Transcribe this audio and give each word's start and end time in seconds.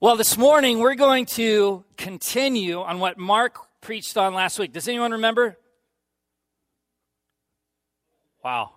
Well, 0.00 0.14
this 0.14 0.38
morning 0.38 0.78
we're 0.78 0.94
going 0.94 1.26
to 1.26 1.82
continue 1.96 2.82
on 2.82 3.00
what 3.00 3.18
Mark 3.18 3.58
preached 3.80 4.16
on 4.16 4.32
last 4.32 4.56
week. 4.56 4.72
Does 4.72 4.86
anyone 4.86 5.10
remember? 5.10 5.58
Wow. 8.44 8.74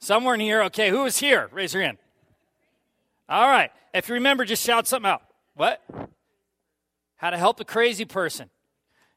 Somewhere 0.00 0.34
in 0.34 0.40
here. 0.40 0.64
Okay, 0.64 0.90
who 0.90 1.04
was 1.04 1.16
here? 1.16 1.48
Raise 1.50 1.72
your 1.72 1.82
hand. 1.82 1.96
All 3.26 3.48
right. 3.48 3.70
If 3.94 4.10
you 4.10 4.16
remember, 4.16 4.44
just 4.44 4.62
shout 4.62 4.86
something 4.86 5.10
out. 5.10 5.22
What? 5.54 5.82
How 7.16 7.30
to 7.30 7.38
help 7.38 7.58
a 7.60 7.64
crazy 7.64 8.04
person. 8.04 8.50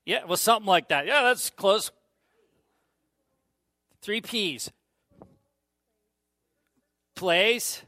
Yeah, 0.06 0.24
well, 0.24 0.38
something 0.38 0.66
like 0.66 0.88
that. 0.88 1.06
Yeah, 1.06 1.24
that's 1.24 1.50
close. 1.50 1.92
Three 4.02 4.22
P's. 4.22 4.72
Place. 7.16 7.82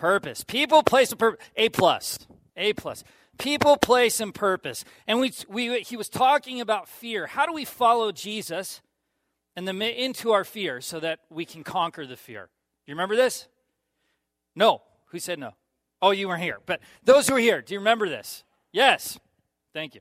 Purpose. 0.00 0.44
People, 0.44 0.82
place, 0.82 1.10
and 1.10 1.18
purpose. 1.18 1.46
A 1.56 1.68
plus. 1.68 2.18
A 2.56 2.72
plus. 2.72 3.04
People, 3.36 3.76
place, 3.76 4.18
and 4.18 4.34
purpose. 4.34 4.82
And 5.06 5.20
we, 5.20 5.30
we, 5.46 5.80
he 5.80 5.98
was 5.98 6.08
talking 6.08 6.62
about 6.62 6.88
fear. 6.88 7.26
How 7.26 7.44
do 7.44 7.52
we 7.52 7.66
follow 7.66 8.10
Jesus 8.10 8.80
and 9.54 9.68
the, 9.68 10.02
into 10.02 10.32
our 10.32 10.42
fear 10.42 10.80
so 10.80 11.00
that 11.00 11.20
we 11.28 11.44
can 11.44 11.62
conquer 11.62 12.06
the 12.06 12.16
fear? 12.16 12.48
You 12.86 12.94
remember 12.94 13.14
this? 13.14 13.46
No. 14.56 14.80
Who 15.08 15.18
said 15.18 15.38
no? 15.38 15.50
Oh, 16.00 16.12
you 16.12 16.28
weren't 16.28 16.42
here. 16.42 16.60
But 16.64 16.80
those 17.04 17.28
who 17.28 17.34
are 17.34 17.38
here, 17.38 17.60
do 17.60 17.74
you 17.74 17.80
remember 17.80 18.08
this? 18.08 18.42
Yes. 18.72 19.20
Thank 19.74 19.94
you. 19.94 20.00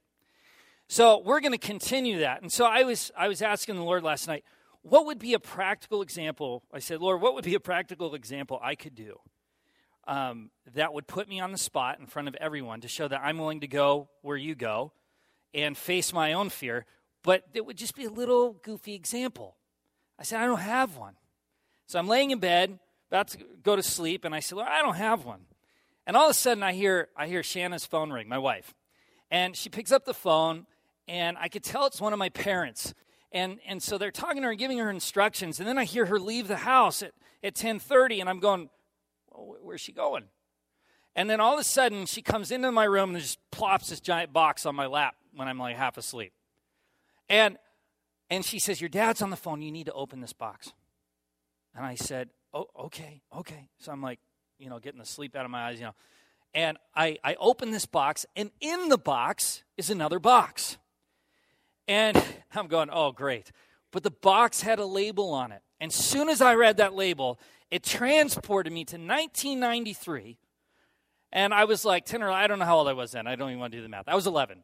So 0.87 1.21
we're 1.25 1.41
going 1.41 1.51
to 1.51 1.57
continue 1.57 2.19
that. 2.19 2.41
And 2.41 2.49
so 2.49 2.63
I 2.63 2.83
was 2.83 3.11
I 3.17 3.27
was 3.27 3.41
asking 3.41 3.75
the 3.75 3.83
Lord 3.83 4.03
last 4.03 4.29
night, 4.29 4.45
what 4.81 5.05
would 5.07 5.19
be 5.19 5.33
a 5.33 5.39
practical 5.39 6.01
example? 6.01 6.63
I 6.71 6.79
said, 6.79 7.01
Lord, 7.01 7.19
what 7.21 7.33
would 7.33 7.43
be 7.43 7.55
a 7.55 7.59
practical 7.59 8.15
example 8.15 8.61
I 8.63 8.75
could 8.75 8.95
do 8.95 9.19
um, 10.09 10.49
that 10.73 10.91
would 10.91 11.05
put 11.05 11.29
me 11.29 11.39
on 11.39 11.51
the 11.51 11.57
spot 11.57 11.99
in 11.99 12.07
front 12.07 12.27
of 12.27 12.35
everyone 12.41 12.81
to 12.81 12.87
show 12.87 13.07
that 13.07 13.21
I'm 13.23 13.37
willing 13.37 13.59
to 13.59 13.67
go 13.67 14.09
where 14.23 14.35
you 14.35 14.55
go 14.55 14.91
and 15.53 15.77
face 15.77 16.11
my 16.11 16.33
own 16.33 16.49
fear, 16.49 16.87
but 17.23 17.43
it 17.53 17.63
would 17.63 17.77
just 17.77 17.95
be 17.95 18.05
a 18.05 18.09
little 18.09 18.53
goofy 18.53 18.95
example. 18.95 19.55
I 20.17 20.23
said, 20.23 20.41
I 20.41 20.45
don't 20.45 20.59
have 20.59 20.97
one. 20.97 21.13
So 21.85 21.99
I'm 21.99 22.07
laying 22.07 22.31
in 22.31 22.39
bed, 22.39 22.79
about 23.11 23.27
to 23.29 23.37
go 23.61 23.75
to 23.75 23.83
sleep, 23.83 24.25
and 24.25 24.33
I 24.33 24.39
said, 24.39 24.55
Lord, 24.55 24.67
I 24.67 24.81
don't 24.81 24.95
have 24.95 25.25
one. 25.25 25.41
And 26.07 26.17
all 26.17 26.25
of 26.25 26.31
a 26.31 26.33
sudden, 26.33 26.63
I 26.63 26.73
hear, 26.73 27.09
I 27.15 27.27
hear 27.27 27.43
Shanna's 27.43 27.85
phone 27.85 28.11
ring, 28.11 28.27
my 28.27 28.39
wife. 28.39 28.73
And 29.29 29.55
she 29.55 29.69
picks 29.69 29.91
up 29.91 30.05
the 30.05 30.13
phone, 30.15 30.65
and 31.07 31.37
I 31.39 31.49
could 31.49 31.63
tell 31.63 31.85
it's 31.85 32.01
one 32.01 32.13
of 32.13 32.19
my 32.19 32.29
parents. 32.29 32.95
And, 33.31 33.59
and 33.67 33.81
so 33.81 33.99
they're 33.99 34.09
talking 34.09 34.37
to 34.37 34.45
her 34.45 34.51
and 34.51 34.59
giving 34.59 34.79
her 34.79 34.89
instructions. 34.89 35.59
And 35.59 35.69
then 35.69 35.77
I 35.77 35.83
hear 35.83 36.07
her 36.07 36.19
leave 36.19 36.47
the 36.47 36.57
house 36.57 37.03
at, 37.03 37.13
at 37.43 37.53
1030, 37.53 38.21
and 38.21 38.29
I'm 38.29 38.39
going, 38.39 38.69
well, 39.31 39.57
where's 39.61 39.81
she 39.81 39.91
going? 39.91 40.25
And 41.15 41.29
then 41.29 41.39
all 41.39 41.53
of 41.53 41.59
a 41.59 41.63
sudden, 41.63 42.05
she 42.05 42.21
comes 42.21 42.51
into 42.51 42.71
my 42.71 42.85
room 42.85 43.11
and 43.13 43.21
just 43.21 43.39
plops 43.51 43.89
this 43.89 43.99
giant 43.99 44.31
box 44.31 44.65
on 44.65 44.75
my 44.75 44.85
lap 44.85 45.15
when 45.33 45.47
I'm 45.47 45.59
like 45.59 45.75
half 45.75 45.97
asleep. 45.97 46.33
And, 47.27 47.57
and 48.29 48.45
she 48.45 48.59
says, 48.59 48.79
your 48.79 48.89
dad's 48.89 49.21
on 49.21 49.29
the 49.29 49.35
phone. 49.35 49.61
You 49.61 49.71
need 49.71 49.87
to 49.87 49.93
open 49.93 50.21
this 50.21 50.33
box. 50.33 50.71
And 51.75 51.85
I 51.85 51.95
said, 51.95 52.29
oh, 52.53 52.67
okay, 52.77 53.21
okay. 53.35 53.69
So 53.79 53.91
I'm 53.91 54.01
like, 54.01 54.19
you 54.57 54.69
know, 54.69 54.79
getting 54.79 54.99
the 54.99 55.05
sleep 55.05 55.35
out 55.35 55.45
of 55.45 55.51
my 55.51 55.67
eyes, 55.67 55.79
you 55.79 55.85
know. 55.85 55.95
And 56.53 56.77
I, 56.95 57.17
I 57.23 57.35
open 57.35 57.71
this 57.71 57.85
box, 57.85 58.25
and 58.35 58.49
in 58.59 58.89
the 58.89 58.97
box 58.97 59.63
is 59.77 59.89
another 59.89 60.19
box. 60.19 60.77
And 61.87 62.21
I'm 62.55 62.67
going, 62.67 62.89
oh, 62.91 63.11
great. 63.11 63.51
But 63.91 64.03
the 64.03 64.11
box 64.11 64.61
had 64.61 64.79
a 64.79 64.85
label 64.85 65.31
on 65.31 65.51
it. 65.51 65.61
And 65.79 65.91
soon 65.93 66.29
as 66.29 66.41
I 66.41 66.55
read 66.55 66.77
that 66.77 66.93
label, 66.93 67.39
it 67.71 67.83
transported 67.83 68.73
me 68.73 68.85
to 68.85 68.97
1993. 68.97 70.37
And 71.31 71.53
I 71.53 71.65
was 71.65 71.85
like 71.85 72.05
10 72.05 72.23
or 72.23 72.31
I 72.31 72.47
don't 72.47 72.59
know 72.59 72.65
how 72.65 72.77
old 72.77 72.87
I 72.87 72.93
was 72.93 73.11
then. 73.11 73.27
I 73.27 73.35
don't 73.35 73.49
even 73.49 73.59
want 73.59 73.71
to 73.71 73.77
do 73.77 73.83
the 73.83 73.89
math. 73.89 74.07
I 74.07 74.15
was 74.15 74.25
11. 74.25 74.63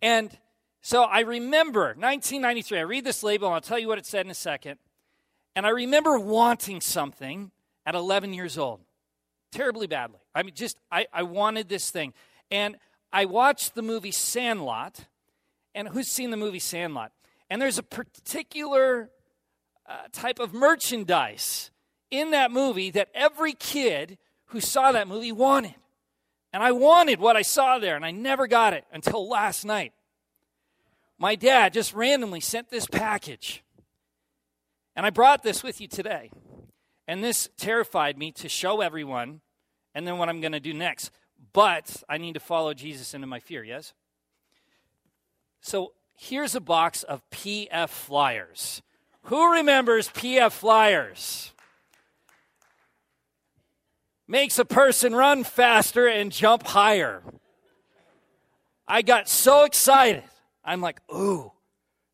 And 0.00 0.36
so 0.80 1.02
I 1.02 1.20
remember 1.20 1.88
1993. 1.88 2.78
I 2.78 2.82
read 2.82 3.04
this 3.04 3.22
label, 3.22 3.48
and 3.48 3.54
I'll 3.54 3.60
tell 3.60 3.78
you 3.78 3.88
what 3.88 3.98
it 3.98 4.06
said 4.06 4.24
in 4.24 4.30
a 4.30 4.34
second. 4.34 4.78
And 5.54 5.66
I 5.66 5.70
remember 5.70 6.18
wanting 6.18 6.80
something 6.80 7.50
at 7.84 7.94
11 7.94 8.32
years 8.32 8.56
old 8.56 8.80
terribly 9.52 9.86
badly. 9.86 10.20
I 10.34 10.42
mean, 10.42 10.54
just, 10.54 10.78
I, 10.90 11.06
I 11.12 11.22
wanted 11.22 11.68
this 11.68 11.90
thing. 11.90 12.12
And 12.50 12.76
I 13.12 13.24
watched 13.24 13.74
the 13.74 13.82
movie 13.82 14.10
Sandlot. 14.10 15.06
And 15.74 15.88
who's 15.88 16.08
seen 16.08 16.30
the 16.30 16.36
movie 16.36 16.58
Sandlot? 16.58 17.12
And 17.48 17.60
there's 17.60 17.78
a 17.78 17.82
particular 17.82 19.10
uh, 19.88 20.08
type 20.12 20.38
of 20.38 20.52
merchandise 20.52 21.70
in 22.10 22.30
that 22.30 22.50
movie 22.50 22.90
that 22.90 23.08
every 23.14 23.52
kid 23.52 24.18
who 24.46 24.60
saw 24.60 24.92
that 24.92 25.08
movie 25.08 25.32
wanted. 25.32 25.74
And 26.52 26.62
I 26.62 26.72
wanted 26.72 27.20
what 27.20 27.36
I 27.36 27.42
saw 27.42 27.78
there, 27.78 27.96
and 27.96 28.04
I 28.04 28.12
never 28.12 28.46
got 28.46 28.72
it 28.72 28.84
until 28.92 29.28
last 29.28 29.64
night. 29.64 29.92
My 31.18 31.34
dad 31.34 31.72
just 31.72 31.94
randomly 31.94 32.40
sent 32.40 32.70
this 32.70 32.86
package. 32.86 33.62
And 34.94 35.04
I 35.04 35.10
brought 35.10 35.42
this 35.42 35.62
with 35.62 35.80
you 35.80 35.88
today. 35.88 36.30
And 37.08 37.22
this 37.22 37.48
terrified 37.56 38.18
me 38.18 38.32
to 38.32 38.48
show 38.48 38.80
everyone 38.80 39.40
and 39.94 40.06
then 40.06 40.18
what 40.18 40.28
I'm 40.28 40.40
going 40.40 40.52
to 40.52 40.60
do 40.60 40.74
next. 40.74 41.10
But 41.52 42.02
I 42.08 42.18
need 42.18 42.34
to 42.34 42.40
follow 42.40 42.74
Jesus 42.74 43.14
into 43.14 43.26
my 43.26 43.40
fear, 43.40 43.62
yes? 43.62 43.94
So 45.60 45.92
here's 46.14 46.54
a 46.54 46.60
box 46.60 47.02
of 47.02 47.22
PF 47.30 47.88
flyers. 47.88 48.82
Who 49.22 49.52
remembers 49.52 50.08
PF 50.08 50.52
flyers? 50.52 51.52
Makes 54.28 54.58
a 54.58 54.64
person 54.64 55.14
run 55.14 55.44
faster 55.44 56.06
and 56.06 56.32
jump 56.32 56.66
higher. 56.66 57.22
I 58.88 59.02
got 59.02 59.28
so 59.28 59.64
excited. 59.64 60.24
I'm 60.64 60.80
like, 60.80 61.00
ooh, 61.12 61.52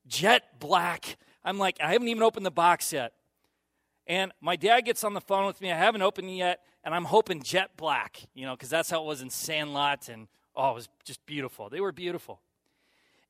jet 0.06 0.60
black. 0.60 1.16
I'm 1.44 1.58
like, 1.58 1.78
I 1.80 1.92
haven't 1.92 2.08
even 2.08 2.22
opened 2.22 2.46
the 2.46 2.50
box 2.50 2.92
yet. 2.92 3.12
And 4.06 4.32
my 4.40 4.56
dad 4.56 4.82
gets 4.82 5.04
on 5.04 5.14
the 5.14 5.20
phone 5.20 5.46
with 5.46 5.60
me. 5.60 5.72
I 5.72 5.78
haven't 5.78 6.02
opened 6.02 6.28
it 6.28 6.34
yet 6.34 6.60
and 6.84 6.94
I'm 6.94 7.04
hoping 7.04 7.42
jet 7.42 7.76
black, 7.76 8.20
you 8.34 8.44
know, 8.44 8.54
because 8.54 8.70
that's 8.70 8.90
how 8.90 9.02
it 9.02 9.06
was 9.06 9.22
in 9.22 9.30
Sandlot, 9.30 10.08
and 10.08 10.26
oh, 10.56 10.70
it 10.70 10.74
was 10.74 10.88
just 11.04 11.24
beautiful. 11.26 11.68
They 11.68 11.80
were 11.80 11.92
beautiful. 11.92 12.40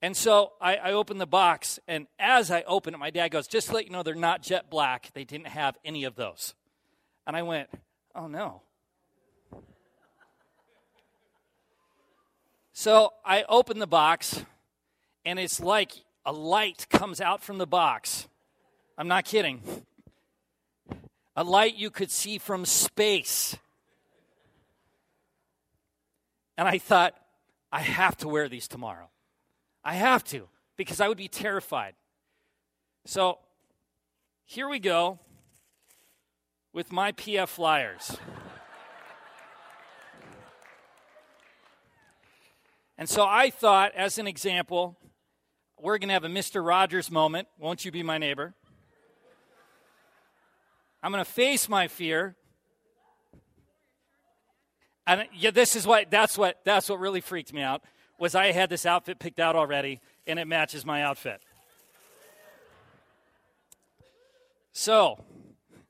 And 0.00 0.16
so 0.16 0.52
I, 0.60 0.76
I 0.76 0.92
opened 0.92 1.20
the 1.20 1.26
box, 1.26 1.78
and 1.86 2.06
as 2.18 2.50
I 2.50 2.62
open 2.62 2.94
it, 2.94 2.98
my 2.98 3.10
dad 3.10 3.28
goes, 3.28 3.46
Just 3.46 3.68
to 3.68 3.74
let 3.74 3.84
you 3.84 3.90
know, 3.92 4.02
they're 4.02 4.14
not 4.14 4.42
jet 4.42 4.70
black. 4.70 5.10
They 5.12 5.24
didn't 5.24 5.48
have 5.48 5.76
any 5.84 6.04
of 6.04 6.16
those. 6.16 6.54
And 7.26 7.36
I 7.36 7.42
went, 7.42 7.68
Oh 8.14 8.26
no. 8.26 8.62
So 12.82 13.12
I 13.24 13.44
open 13.48 13.78
the 13.78 13.86
box, 13.86 14.44
and 15.24 15.38
it's 15.38 15.60
like 15.60 15.92
a 16.26 16.32
light 16.32 16.88
comes 16.90 17.20
out 17.20 17.40
from 17.40 17.58
the 17.58 17.66
box. 17.66 18.26
I'm 18.98 19.06
not 19.06 19.24
kidding 19.24 19.62
a 21.36 21.44
light 21.44 21.76
you 21.76 21.90
could 21.90 22.10
see 22.10 22.38
from 22.38 22.64
space. 22.64 23.56
And 26.58 26.66
I 26.66 26.78
thought, 26.78 27.14
I 27.70 27.82
have 27.82 28.16
to 28.16 28.28
wear 28.28 28.48
these 28.48 28.66
tomorrow. 28.66 29.10
I 29.84 29.94
have 29.94 30.24
to, 30.24 30.48
because 30.76 31.00
I 31.00 31.06
would 31.06 31.18
be 31.18 31.28
terrified. 31.28 31.94
So 33.04 33.38
here 34.44 34.68
we 34.68 34.80
go 34.80 35.20
with 36.72 36.90
my 36.90 37.12
PF 37.12 37.46
flyers. 37.46 38.16
And 43.02 43.08
so 43.08 43.26
I 43.26 43.50
thought, 43.50 43.96
as 43.96 44.18
an 44.18 44.28
example, 44.28 44.96
we're 45.76 45.98
going 45.98 46.10
to 46.10 46.12
have 46.12 46.22
a 46.22 46.28
Mr. 46.28 46.64
Rogers 46.64 47.10
moment. 47.10 47.48
Won't 47.58 47.84
you 47.84 47.90
be 47.90 48.04
my 48.04 48.16
neighbor? 48.16 48.54
I'm 51.02 51.10
going 51.10 51.24
to 51.24 51.28
face 51.28 51.68
my 51.68 51.88
fear. 51.88 52.36
And 55.04 55.26
yeah, 55.34 55.50
this 55.50 55.74
is 55.74 55.84
what 55.84 56.12
that's 56.12 56.38
what 56.38 56.60
that's 56.62 56.88
what 56.88 57.00
really 57.00 57.20
freaked 57.20 57.52
me 57.52 57.60
out 57.60 57.82
was 58.20 58.36
I 58.36 58.52
had 58.52 58.70
this 58.70 58.86
outfit 58.86 59.18
picked 59.18 59.40
out 59.40 59.56
already 59.56 60.00
and 60.24 60.38
it 60.38 60.46
matches 60.46 60.86
my 60.86 61.02
outfit. 61.02 61.42
So, 64.72 65.24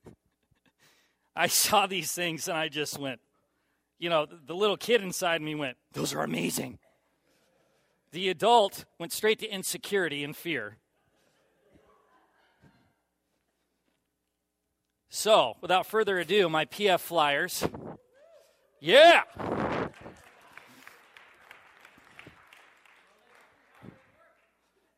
I 1.36 1.48
saw 1.48 1.86
these 1.86 2.10
things 2.10 2.48
and 2.48 2.56
I 2.56 2.70
just 2.70 2.98
went, 2.98 3.20
you 3.98 4.08
know, 4.08 4.26
the 4.46 4.54
little 4.54 4.78
kid 4.78 5.02
inside 5.02 5.42
me 5.42 5.54
went, 5.54 5.76
"Those 5.92 6.14
are 6.14 6.22
amazing." 6.22 6.78
The 8.12 8.28
adult 8.28 8.84
went 8.98 9.10
straight 9.10 9.38
to 9.38 9.48
insecurity 9.48 10.22
and 10.22 10.36
fear. 10.36 10.76
So, 15.08 15.56
without 15.60 15.86
further 15.86 16.18
ado, 16.18 16.48
my 16.48 16.66
PF 16.66 17.00
flyers. 17.00 17.66
Yeah! 18.80 19.22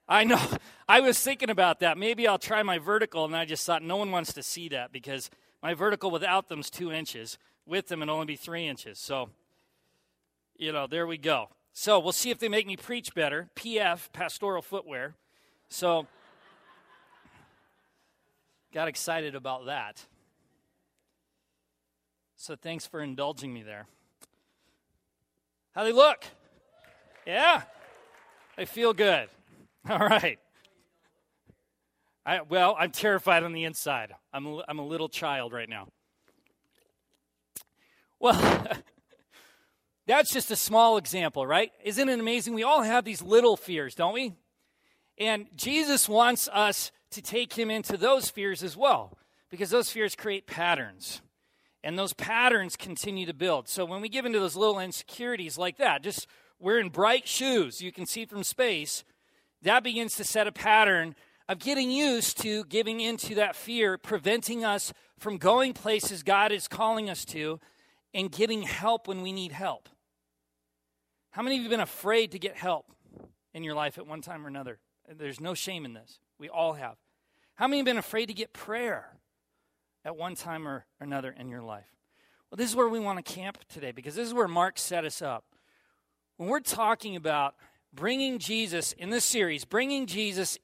I 0.08 0.24
know. 0.24 0.40
I 0.88 1.00
was 1.00 1.18
thinking 1.18 1.50
about 1.50 1.80
that. 1.80 1.96
Maybe 1.96 2.28
I'll 2.28 2.38
try 2.38 2.62
my 2.62 2.78
vertical, 2.78 3.24
and 3.24 3.34
I 3.34 3.44
just 3.44 3.64
thought 3.64 3.82
no 3.82 3.96
one 3.96 4.10
wants 4.10 4.32
to 4.34 4.42
see 4.42 4.68
that 4.68 4.92
because 4.92 5.30
my 5.62 5.74
vertical 5.74 6.10
without 6.10 6.48
them 6.48 6.60
is 6.60 6.70
two 6.70 6.92
inches. 6.92 7.38
with 7.66 7.88
them 7.88 8.02
it'll 8.02 8.14
only 8.14 8.26
be 8.26 8.36
three 8.36 8.66
inches. 8.66 8.98
So, 8.98 9.30
you 10.56 10.72
know, 10.72 10.86
there 10.86 11.06
we 11.06 11.16
go. 11.16 11.48
So 11.76 11.98
we'll 11.98 12.12
see 12.12 12.30
if 12.30 12.38
they 12.38 12.48
make 12.48 12.68
me 12.68 12.76
preach 12.76 13.14
better. 13.14 13.48
PF, 13.56 14.12
pastoral 14.12 14.62
footwear. 14.62 15.16
So, 15.68 16.06
got 18.72 18.86
excited 18.86 19.34
about 19.34 19.66
that. 19.66 20.06
So 22.36 22.54
thanks 22.54 22.86
for 22.86 23.00
indulging 23.00 23.52
me 23.52 23.62
there. 23.62 23.86
How 25.74 25.82
they 25.82 25.92
look? 25.92 26.24
Yeah? 27.26 27.62
They 28.56 28.66
feel 28.66 28.92
good. 28.92 29.28
All 29.90 29.98
right. 29.98 30.38
I, 32.24 32.42
well, 32.42 32.76
I'm 32.78 32.92
terrified 32.92 33.42
on 33.42 33.52
the 33.52 33.64
inside. 33.64 34.14
I'm 34.32 34.60
I'm 34.68 34.78
a 34.78 34.86
little 34.86 35.08
child 35.08 35.52
right 35.52 35.68
now. 35.68 35.88
Well, 38.20 38.66
that's 40.06 40.32
just 40.32 40.50
a 40.50 40.56
small 40.56 40.96
example, 40.96 41.46
right? 41.46 41.72
Isn't 41.82 42.08
it 42.08 42.20
amazing? 42.20 42.54
We 42.54 42.62
all 42.62 42.82
have 42.82 43.04
these 43.04 43.22
little 43.22 43.56
fears, 43.56 43.94
don't 43.94 44.14
we? 44.14 44.34
And 45.18 45.46
Jesus 45.56 46.08
wants 46.08 46.48
us 46.52 46.92
to 47.12 47.22
take 47.22 47.54
him 47.54 47.70
into 47.70 47.96
those 47.96 48.28
fears 48.28 48.62
as 48.62 48.76
well, 48.76 49.16
because 49.50 49.70
those 49.70 49.90
fears 49.90 50.16
create 50.16 50.46
patterns. 50.46 51.22
And 51.82 51.98
those 51.98 52.14
patterns 52.14 52.76
continue 52.76 53.26
to 53.26 53.34
build. 53.34 53.68
So 53.68 53.84
when 53.84 54.00
we 54.00 54.08
give 54.08 54.24
into 54.24 54.40
those 54.40 54.56
little 54.56 54.80
insecurities 54.80 55.58
like 55.58 55.76
that, 55.76 56.02
just 56.02 56.26
wearing 56.58 56.88
bright 56.88 57.28
shoes 57.28 57.82
you 57.82 57.92
can 57.92 58.06
see 58.06 58.24
from 58.24 58.42
space, 58.42 59.04
that 59.62 59.84
begins 59.84 60.16
to 60.16 60.24
set 60.24 60.46
a 60.46 60.52
pattern 60.52 61.14
of 61.48 61.58
getting 61.58 61.90
used 61.90 62.40
to 62.40 62.64
giving 62.64 63.00
into 63.00 63.34
that 63.34 63.54
fear, 63.54 63.98
preventing 63.98 64.64
us 64.64 64.92
from 65.18 65.36
going 65.36 65.74
places 65.74 66.22
God 66.22 66.52
is 66.52 66.68
calling 66.68 67.10
us 67.10 67.24
to 67.26 67.60
and 68.14 68.32
getting 68.32 68.62
help 68.62 69.06
when 69.06 69.20
we 69.20 69.32
need 69.32 69.52
help. 69.52 69.88
How 71.34 71.42
many 71.42 71.56
of 71.56 71.64
you 71.64 71.64
have 71.64 71.70
been 71.70 71.80
afraid 71.80 72.30
to 72.30 72.38
get 72.38 72.54
help 72.54 72.92
in 73.52 73.64
your 73.64 73.74
life 73.74 73.98
at 73.98 74.06
one 74.06 74.20
time 74.20 74.44
or 74.44 74.48
another? 74.48 74.78
There's 75.08 75.40
no 75.40 75.52
shame 75.52 75.84
in 75.84 75.92
this. 75.92 76.20
We 76.38 76.48
all 76.48 76.74
have. 76.74 76.94
How 77.56 77.66
many 77.66 77.78
have 77.78 77.86
been 77.86 77.96
afraid 77.96 78.26
to 78.26 78.34
get 78.34 78.52
prayer 78.52 79.16
at 80.04 80.16
one 80.16 80.36
time 80.36 80.68
or 80.68 80.86
another 81.00 81.34
in 81.36 81.48
your 81.48 81.60
life? 81.60 81.88
Well, 82.48 82.56
this 82.56 82.70
is 82.70 82.76
where 82.76 82.88
we 82.88 83.00
want 83.00 83.18
to 83.18 83.32
camp 83.32 83.58
today 83.68 83.90
because 83.90 84.14
this 84.14 84.28
is 84.28 84.32
where 84.32 84.46
Mark 84.46 84.78
set 84.78 85.04
us 85.04 85.22
up. 85.22 85.44
When 86.36 86.48
we're 86.48 86.60
talking 86.60 87.16
about 87.16 87.56
bringing 87.92 88.38
Jesus 88.38 88.92
in 88.92 89.10
this 89.10 89.24
series, 89.24 89.64
bringing 89.64 90.06
Jesus 90.06 90.56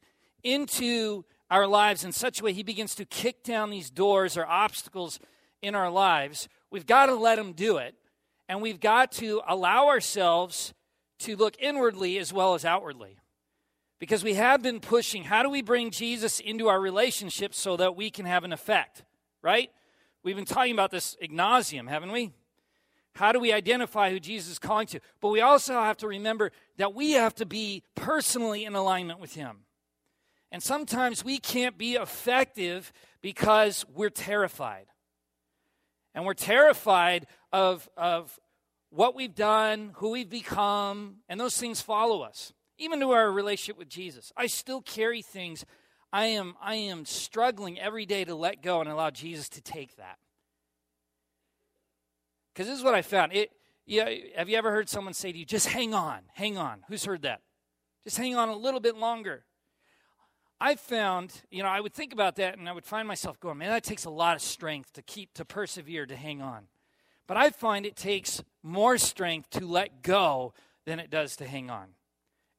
into 0.45 1.25
our 1.51 1.67
lives 1.67 2.05
in 2.05 2.13
such 2.13 2.41
a 2.41 2.45
way 2.45 2.53
he 2.53 2.63
begins 2.63 2.95
to 2.95 3.05
kick 3.05 3.43
down 3.43 3.71
these 3.71 3.91
doors 3.91 4.37
or 4.37 4.47
obstacles 4.47 5.19
in 5.63 5.75
our 5.75 5.91
lives, 5.91 6.49
we've 6.71 6.87
got 6.87 7.07
to 7.07 7.17
let 7.17 7.41
him 7.41 7.55
do 7.55 7.79
it. 7.79 7.97
And 8.51 8.61
we've 8.61 8.81
got 8.81 9.13
to 9.13 9.43
allow 9.47 9.87
ourselves 9.87 10.75
to 11.21 11.37
look 11.37 11.55
inwardly 11.61 12.19
as 12.19 12.33
well 12.33 12.55
as 12.55 12.65
outwardly. 12.65 13.17
Because 14.01 14.25
we 14.25 14.35
have 14.35 14.61
been 14.61 14.81
pushing, 14.81 15.23
how 15.23 15.45
do 15.45 15.49
we 15.49 15.63
bring 15.63 15.93
Jesus 15.93 16.41
into 16.41 16.67
our 16.67 16.81
relationships 16.81 17.61
so 17.61 17.77
that 17.77 17.95
we 17.95 18.11
can 18.11 18.27
have 18.27 18.43
an 18.43 18.53
effect, 18.53 19.05
right? 19.41 19.71
We've 20.25 20.35
been 20.35 20.47
talking 20.47 20.73
about 20.73 20.91
this 20.91 21.17
ignasium, 21.23 21.89
haven't 21.89 22.11
we? 22.11 22.33
How 23.15 23.31
do 23.31 23.39
we 23.39 23.53
identify 23.53 24.11
who 24.11 24.19
Jesus 24.19 24.51
is 24.51 24.59
calling 24.59 24.89
to? 24.89 25.01
But 25.21 25.29
we 25.29 25.41
also 25.41 25.75
have 25.75 25.99
to 25.99 26.09
remember 26.09 26.51
that 26.77 26.93
we 26.93 27.13
have 27.13 27.37
to 27.37 27.47
be 27.47 27.85
personally 27.95 28.65
in 28.65 28.75
alignment 28.75 29.21
with 29.21 29.37
Him. 29.37 29.59
And 30.51 30.61
sometimes 30.61 31.25
we 31.25 31.39
can't 31.39 31.79
be 31.79 31.95
effective 31.95 32.93
because 33.23 33.87
we're 33.95 34.11
terrified. 34.11 34.87
And 36.15 36.25
we're 36.25 36.35
terrified 36.35 37.27
of, 37.53 37.89
of 37.97 38.39
what 38.91 39.15
we've 39.15 39.35
done, 39.35 39.93
who 39.95 40.11
we've 40.11 40.29
become, 40.29 41.17
and 41.29 41.39
those 41.39 41.57
things 41.57 41.81
follow 41.81 42.23
us. 42.23 42.53
Even 42.79 43.01
to 43.01 43.11
our 43.11 43.31
relationship 43.31 43.79
with 43.79 43.89
Jesus. 43.89 44.33
I 44.37 44.47
still 44.47 44.81
carry 44.81 45.23
things. 45.23 45.65
I 46.13 46.27
am, 46.27 46.57
I 46.61 46.75
am 46.77 47.05
struggling 47.05 47.79
every 47.79 48.07
day 48.07 48.25
to 48.25 48.35
let 48.35 48.63
go 48.63 48.81
and 48.81 48.89
allow 48.89 49.11
Jesus 49.11 49.49
to 49.51 49.63
take 49.63 49.97
that. 49.97 50.19
Because 52.53 52.69
this 52.69 52.79
is 52.79 52.85
what 52.85 52.95
I 52.95 53.03
found. 53.03 53.33
It, 53.33 53.51
yeah, 53.87 54.09
have 54.37 54.49
you 54.49 54.57
ever 54.57 54.71
heard 54.71 54.89
someone 54.89 55.15
say 55.15 55.31
to 55.31 55.39
you, 55.39 55.45
just 55.45 55.69
hang 55.69 55.95
on, 55.95 56.21
hang 56.35 56.57
on? 56.57 56.83
Who's 56.89 57.05
heard 57.05 57.23
that? 57.23 57.43
Just 58.05 58.17
hang 58.17 58.35
on 58.35 58.49
a 58.49 58.57
little 58.57 58.81
bit 58.81 58.97
longer. 58.97 59.45
I 60.61 60.75
found, 60.75 61.33
you 61.51 61.63
know, 61.63 61.69
I 61.69 61.81
would 61.81 61.95
think 61.95 62.13
about 62.13 62.37
that 62.37 62.59
and 62.59 62.69
I 62.69 62.73
would 62.73 62.85
find 62.85 63.09
myself 63.09 63.41
going, 63.41 63.59
man, 63.59 63.71
that 63.71 63.83
takes 63.83 64.05
a 64.05 64.11
lot 64.11 64.37
of 64.37 64.43
strength 64.43 64.93
to 64.93 65.03
keep, 65.03 65.33
to 65.35 65.45
persevere, 65.45 66.05
to 66.05 66.17
hang 66.17 66.43
on. 66.43 66.65
But 67.27 67.39
I 67.39 67.51
find 67.51 67.87
it 67.87 67.97
takes 67.97 68.43
more 68.63 68.99
strength 68.99 69.51
to 69.51 69.65
let 69.65 70.03
go 70.03 70.53
than 70.85 71.01
it 71.01 71.11
does 71.11 71.37
to 71.37 71.47
hang 71.47 71.71
on 71.71 71.89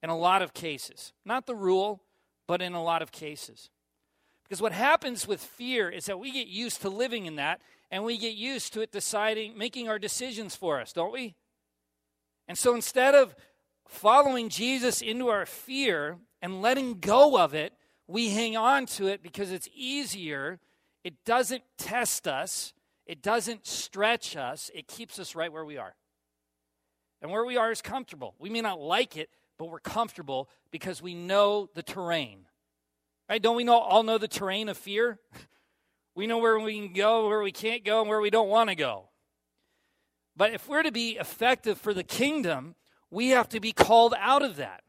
in 0.02 0.10
a 0.10 0.18
lot 0.18 0.42
of 0.42 0.54
cases. 0.54 1.14
Not 1.26 1.46
the 1.46 1.56
rule, 1.56 2.02
but 2.48 2.62
in 2.62 2.74
a 2.74 2.84
lot 2.84 3.02
of 3.02 3.12
cases. 3.12 3.70
Because 4.44 4.62
what 4.62 4.72
happens 4.72 5.28
with 5.28 5.42
fear 5.42 5.90
is 5.90 6.06
that 6.06 6.20
we 6.20 6.32
get 6.32 6.48
used 6.48 6.82
to 6.82 6.90
living 6.90 7.26
in 7.26 7.36
that 7.36 7.62
and 7.92 8.04
we 8.04 8.18
get 8.18 8.34
used 8.34 8.74
to 8.74 8.82
it 8.82 8.92
deciding, 8.92 9.58
making 9.58 9.88
our 9.88 10.00
decisions 10.00 10.56
for 10.56 10.82
us, 10.82 10.92
don't 10.92 11.14
we? 11.14 11.36
And 12.48 12.58
so 12.58 12.74
instead 12.74 13.14
of 13.14 13.36
following 13.88 14.50
Jesus 14.50 15.02
into 15.02 15.28
our 15.28 15.46
fear 15.46 16.18
and 16.42 16.62
letting 16.62 17.00
go 17.00 17.38
of 17.38 17.54
it, 17.54 17.74
we 18.08 18.30
hang 18.30 18.58
on 18.58 18.86
to 18.88 19.08
it 19.08 19.24
because 19.24 19.52
it's 19.52 19.70
easier. 19.74 20.60
It 21.04 21.24
doesn't 21.26 21.64
test 21.78 22.28
us, 22.28 22.74
it 23.06 23.22
doesn't 23.22 23.66
stretch 23.66 24.36
us, 24.36 24.70
it 24.74 24.88
keeps 24.88 25.20
us 25.20 25.36
right 25.36 25.52
where 25.52 25.66
we 25.66 25.78
are. 25.78 25.96
And 27.22 27.32
where 27.32 27.46
we 27.46 27.58
are 27.58 27.72
is 27.72 27.82
comfortable. 27.82 28.36
We 28.40 28.50
may 28.50 28.62
not 28.62 28.80
like 28.80 29.16
it, 29.16 29.30
but 29.58 29.70
we're 29.70 29.80
comfortable 29.80 30.50
because 30.72 31.02
we 31.02 31.14
know 31.14 31.70
the 31.76 31.84
terrain. 31.84 32.46
Right? 33.30 33.42
Don't 33.42 33.56
we 33.56 33.64
know, 33.64 33.78
all 33.78 34.04
know 34.04 34.18
the 34.18 34.28
terrain 34.28 34.70
of 34.70 34.78
fear? 34.78 35.20
We 36.14 36.28
know 36.28 36.40
where 36.40 36.60
we 36.60 36.76
can 36.76 36.92
go, 36.92 37.30
where 37.30 37.42
we 37.42 37.54
can't 37.54 37.86
go, 37.86 38.02
and 38.02 38.10
where 38.10 38.20
we 38.20 38.30
don't 38.30 38.50
want 38.50 38.70
to 38.70 38.76
go. 38.76 39.08
But 40.36 40.54
if 40.54 40.68
we're 40.68 40.84
to 40.84 40.92
be 40.92 41.12
effective 41.12 41.78
for 41.78 41.94
the 41.94 42.04
kingdom, 42.04 42.76
we 43.10 43.30
have 43.30 43.48
to 43.50 43.62
be 43.62 43.72
called 43.72 44.14
out 44.18 44.42
of 44.42 44.58
that. 44.58 44.84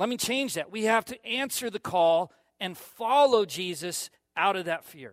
Let 0.00 0.08
me 0.08 0.16
change 0.16 0.54
that. 0.54 0.72
We 0.72 0.84
have 0.84 1.04
to 1.04 1.26
answer 1.26 1.68
the 1.68 1.78
call 1.78 2.32
and 2.58 2.76
follow 2.76 3.44
Jesus 3.44 4.08
out 4.34 4.56
of 4.56 4.64
that 4.64 4.82
fear. 4.82 5.12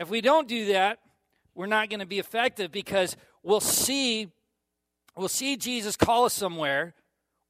If 0.00 0.10
we 0.10 0.20
don't 0.20 0.48
do 0.48 0.66
that, 0.72 0.98
we're 1.54 1.66
not 1.66 1.90
going 1.90 2.00
to 2.00 2.06
be 2.06 2.18
effective 2.18 2.72
because 2.72 3.16
we'll 3.44 3.60
see 3.60 4.32
we'll 5.16 5.28
see 5.28 5.56
Jesus 5.56 5.96
call 5.96 6.24
us 6.24 6.34
somewhere 6.34 6.92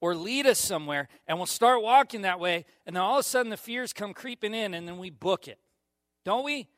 or 0.03 0.15
lead 0.15 0.47
us 0.47 0.59
somewhere 0.59 1.09
and 1.27 1.39
we'll 1.39 1.47
start 1.47 1.83
walking 1.83 2.21
that 2.23 2.39
way 2.39 2.67
and 2.85 2.95
then 2.95 3.03
all 3.03 3.15
of 3.15 3.21
a 3.21 3.23
sudden 3.23 3.49
the 3.49 3.57
fears 3.57 3.95
come 3.95 4.13
creeping 4.13 4.53
in 4.53 4.75
and 4.75 4.87
then 4.87 4.99
we 4.99 5.09
book 5.09 5.49
it. 5.49 5.59
Don't 6.27 6.45
we? 6.45 6.69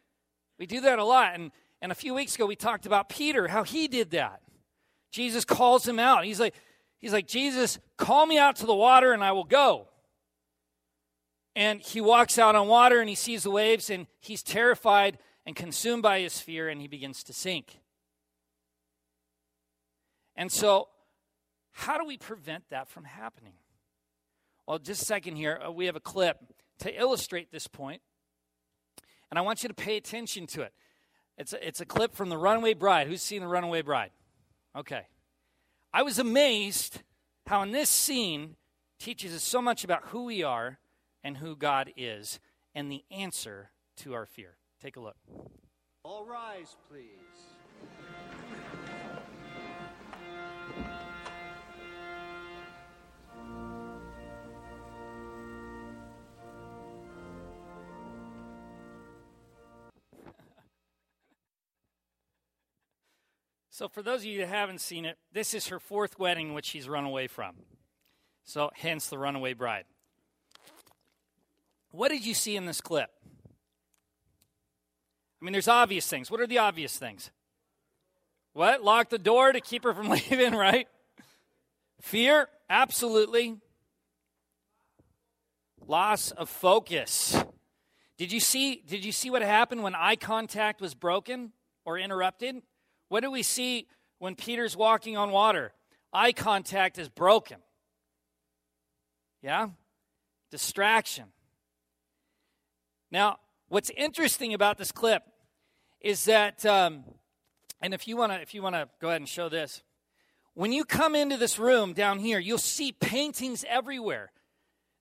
We 0.60 0.66
do 0.66 0.80
that 0.82 1.00
a 1.00 1.04
lot 1.04 1.34
and 1.34 1.50
and 1.82 1.90
a 1.90 1.96
few 1.96 2.14
weeks 2.14 2.36
ago 2.36 2.46
we 2.46 2.54
talked 2.54 2.86
about 2.86 3.08
Peter 3.08 3.48
how 3.48 3.64
he 3.64 3.88
did 3.88 4.12
that. 4.12 4.42
Jesus 5.10 5.44
calls 5.44 5.88
him 5.88 5.98
out. 5.98 6.24
He's 6.24 6.38
like 6.38 6.54
He's 6.98 7.12
like, 7.12 7.26
Jesus, 7.26 7.78
call 7.96 8.26
me 8.26 8.38
out 8.38 8.56
to 8.56 8.66
the 8.66 8.74
water 8.74 9.12
and 9.12 9.22
I 9.22 9.32
will 9.32 9.44
go. 9.44 9.88
And 11.54 11.80
he 11.80 12.00
walks 12.00 12.38
out 12.38 12.54
on 12.54 12.68
water 12.68 13.00
and 13.00 13.08
he 13.08 13.14
sees 13.14 13.42
the 13.42 13.50
waves 13.50 13.90
and 13.90 14.06
he's 14.20 14.42
terrified 14.42 15.18
and 15.46 15.54
consumed 15.54 16.02
by 16.02 16.20
his 16.20 16.40
fear 16.40 16.68
and 16.68 16.80
he 16.80 16.88
begins 16.88 17.22
to 17.24 17.32
sink. 17.32 17.78
And 20.36 20.52
so, 20.52 20.88
how 21.72 21.98
do 21.98 22.04
we 22.04 22.18
prevent 22.18 22.64
that 22.70 22.88
from 22.88 23.04
happening? 23.04 23.54
Well, 24.66 24.78
just 24.78 25.02
a 25.02 25.04
second 25.06 25.36
here. 25.36 25.60
Uh, 25.64 25.70
we 25.70 25.86
have 25.86 25.96
a 25.96 26.00
clip 26.00 26.38
to 26.80 27.00
illustrate 27.00 27.50
this 27.50 27.66
point, 27.66 28.02
and 29.30 29.38
I 29.38 29.42
want 29.42 29.62
you 29.62 29.68
to 29.68 29.74
pay 29.74 29.96
attention 29.96 30.46
to 30.48 30.62
it. 30.62 30.72
It's 31.38 31.52
a, 31.52 31.66
it's 31.66 31.80
a 31.80 31.86
clip 31.86 32.14
from 32.14 32.28
The 32.28 32.36
Runaway 32.36 32.74
Bride. 32.74 33.06
Who's 33.06 33.22
seen 33.22 33.40
The 33.40 33.48
Runaway 33.48 33.82
Bride? 33.82 34.10
Okay. 34.74 35.06
I 35.96 36.02
was 36.02 36.18
amazed 36.18 37.00
how 37.46 37.62
in 37.62 37.72
this 37.72 37.88
scene 37.88 38.56
teaches 38.98 39.34
us 39.34 39.42
so 39.42 39.62
much 39.62 39.82
about 39.82 40.08
who 40.08 40.24
we 40.24 40.42
are 40.42 40.78
and 41.24 41.38
who 41.38 41.56
God 41.56 41.90
is 41.96 42.38
and 42.74 42.92
the 42.92 43.02
answer 43.10 43.70
to 44.02 44.12
our 44.12 44.26
fear. 44.26 44.58
Take 44.78 44.96
a 44.96 45.00
look. 45.00 45.16
All 46.02 46.26
rise, 46.26 46.76
please. 46.90 47.45
So, 63.76 63.88
for 63.88 64.00
those 64.00 64.20
of 64.20 64.24
you 64.24 64.40
who 64.40 64.46
haven't 64.46 64.80
seen 64.80 65.04
it, 65.04 65.18
this 65.34 65.52
is 65.52 65.66
her 65.66 65.78
fourth 65.78 66.18
wedding, 66.18 66.54
which 66.54 66.64
she's 66.64 66.88
run 66.88 67.04
away 67.04 67.26
from. 67.26 67.56
So, 68.42 68.70
hence 68.74 69.08
the 69.08 69.18
runaway 69.18 69.52
bride. 69.52 69.84
What 71.90 72.08
did 72.08 72.24
you 72.24 72.32
see 72.32 72.56
in 72.56 72.64
this 72.64 72.80
clip? 72.80 73.10
I 75.42 75.44
mean, 75.44 75.52
there's 75.52 75.68
obvious 75.68 76.06
things. 76.06 76.30
What 76.30 76.40
are 76.40 76.46
the 76.46 76.56
obvious 76.56 76.96
things? 76.96 77.30
What? 78.54 78.82
Lock 78.82 79.10
the 79.10 79.18
door 79.18 79.52
to 79.52 79.60
keep 79.60 79.84
her 79.84 79.92
from 79.92 80.08
leaving, 80.30 80.54
right? 80.54 80.88
Fear? 82.00 82.48
Absolutely. 82.70 83.56
Loss 85.86 86.30
of 86.30 86.48
focus. 86.48 87.36
Did 88.16 88.32
you 88.32 88.40
see 88.40 88.82
did 88.86 89.04
you 89.04 89.12
see 89.12 89.28
what 89.28 89.42
happened 89.42 89.82
when 89.82 89.94
eye 89.94 90.16
contact 90.16 90.80
was 90.80 90.94
broken 90.94 91.52
or 91.84 91.98
interrupted? 91.98 92.62
What 93.08 93.22
do 93.22 93.30
we 93.30 93.42
see 93.42 93.86
when 94.18 94.34
Peter's 94.34 94.76
walking 94.76 95.16
on 95.16 95.30
water? 95.30 95.72
Eye 96.12 96.32
contact 96.32 96.98
is 96.98 97.08
broken. 97.08 97.58
Yeah? 99.42 99.68
Distraction. 100.50 101.26
Now, 103.10 103.38
what's 103.68 103.90
interesting 103.90 104.54
about 104.54 104.78
this 104.78 104.92
clip 104.92 105.22
is 106.00 106.24
that, 106.24 106.64
um, 106.66 107.04
and 107.80 107.94
if 107.94 108.08
you 108.08 108.16
want 108.16 108.32
to, 108.32 108.40
if 108.40 108.54
you 108.54 108.62
want 108.62 108.74
to 108.74 108.88
go 109.00 109.08
ahead 109.08 109.20
and 109.20 109.28
show 109.28 109.48
this, 109.48 109.82
when 110.54 110.72
you 110.72 110.84
come 110.84 111.14
into 111.14 111.36
this 111.36 111.58
room 111.58 111.92
down 111.92 112.18
here, 112.18 112.38
you'll 112.38 112.58
see 112.58 112.90
paintings 112.90 113.64
everywhere. 113.68 114.32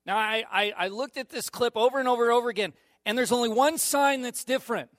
Now, 0.04 0.18
I, 0.18 0.44
I, 0.50 0.72
I 0.76 0.88
looked 0.88 1.16
at 1.16 1.30
this 1.30 1.48
clip 1.48 1.76
over 1.76 1.98
and 1.98 2.06
over 2.06 2.24
and 2.24 2.32
over 2.32 2.48
again, 2.48 2.74
and 3.04 3.16
there's 3.16 3.32
only 3.32 3.48
one 3.48 3.78
sign 3.78 4.22
that's 4.22 4.44
different. 4.44 4.90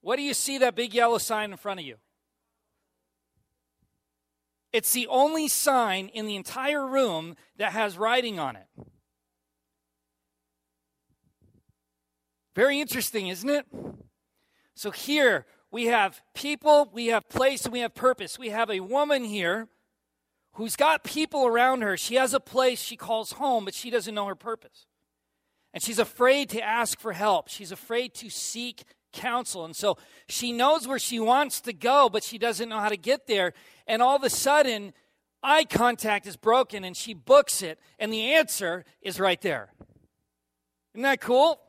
What 0.00 0.16
do 0.16 0.22
you 0.22 0.34
see 0.34 0.58
that 0.58 0.74
big 0.74 0.94
yellow 0.94 1.18
sign 1.18 1.50
in 1.50 1.56
front 1.56 1.80
of 1.80 1.86
you? 1.86 1.96
It's 4.72 4.92
the 4.92 5.08
only 5.08 5.48
sign 5.48 6.08
in 6.08 6.26
the 6.26 6.36
entire 6.36 6.86
room 6.86 7.34
that 7.56 7.72
has 7.72 7.98
writing 7.98 8.38
on 8.38 8.56
it. 8.56 8.66
Very 12.54 12.80
interesting, 12.80 13.28
isn't 13.28 13.48
it? 13.48 13.66
So 14.74 14.90
here 14.90 15.46
we 15.70 15.86
have 15.86 16.22
people, 16.34 16.88
we 16.92 17.06
have 17.06 17.28
place, 17.28 17.64
and 17.64 17.72
we 17.72 17.80
have 17.80 17.94
purpose. 17.94 18.38
We 18.38 18.50
have 18.50 18.70
a 18.70 18.80
woman 18.80 19.24
here 19.24 19.68
who's 20.54 20.76
got 20.76 21.04
people 21.04 21.46
around 21.46 21.82
her. 21.82 21.96
She 21.96 22.16
has 22.16 22.34
a 22.34 22.40
place 22.40 22.80
she 22.80 22.96
calls 22.96 23.32
home, 23.32 23.64
but 23.64 23.74
she 23.74 23.90
doesn't 23.90 24.14
know 24.14 24.26
her 24.26 24.34
purpose. 24.34 24.86
And 25.72 25.82
she's 25.82 25.98
afraid 25.98 26.48
to 26.50 26.62
ask 26.62 26.98
for 26.98 27.12
help. 27.12 27.48
She's 27.48 27.70
afraid 27.70 28.14
to 28.14 28.30
seek 28.30 28.84
counsel. 29.12 29.64
And 29.64 29.74
so 29.74 29.96
she 30.28 30.52
knows 30.52 30.86
where 30.86 30.98
she 30.98 31.20
wants 31.20 31.60
to 31.62 31.72
go, 31.72 32.08
but 32.08 32.22
she 32.22 32.38
doesn't 32.38 32.68
know 32.68 32.78
how 32.78 32.88
to 32.88 32.96
get 32.96 33.26
there. 33.26 33.52
And 33.86 34.02
all 34.02 34.16
of 34.16 34.22
a 34.22 34.30
sudden, 34.30 34.92
eye 35.42 35.64
contact 35.64 36.26
is 36.26 36.36
broken 36.36 36.84
and 36.84 36.96
she 36.96 37.14
books 37.14 37.62
it, 37.62 37.78
and 37.98 38.12
the 38.12 38.34
answer 38.34 38.84
is 39.02 39.20
right 39.20 39.40
there. 39.40 39.72
Isn't 40.94 41.02
that 41.02 41.20
cool? 41.20 41.60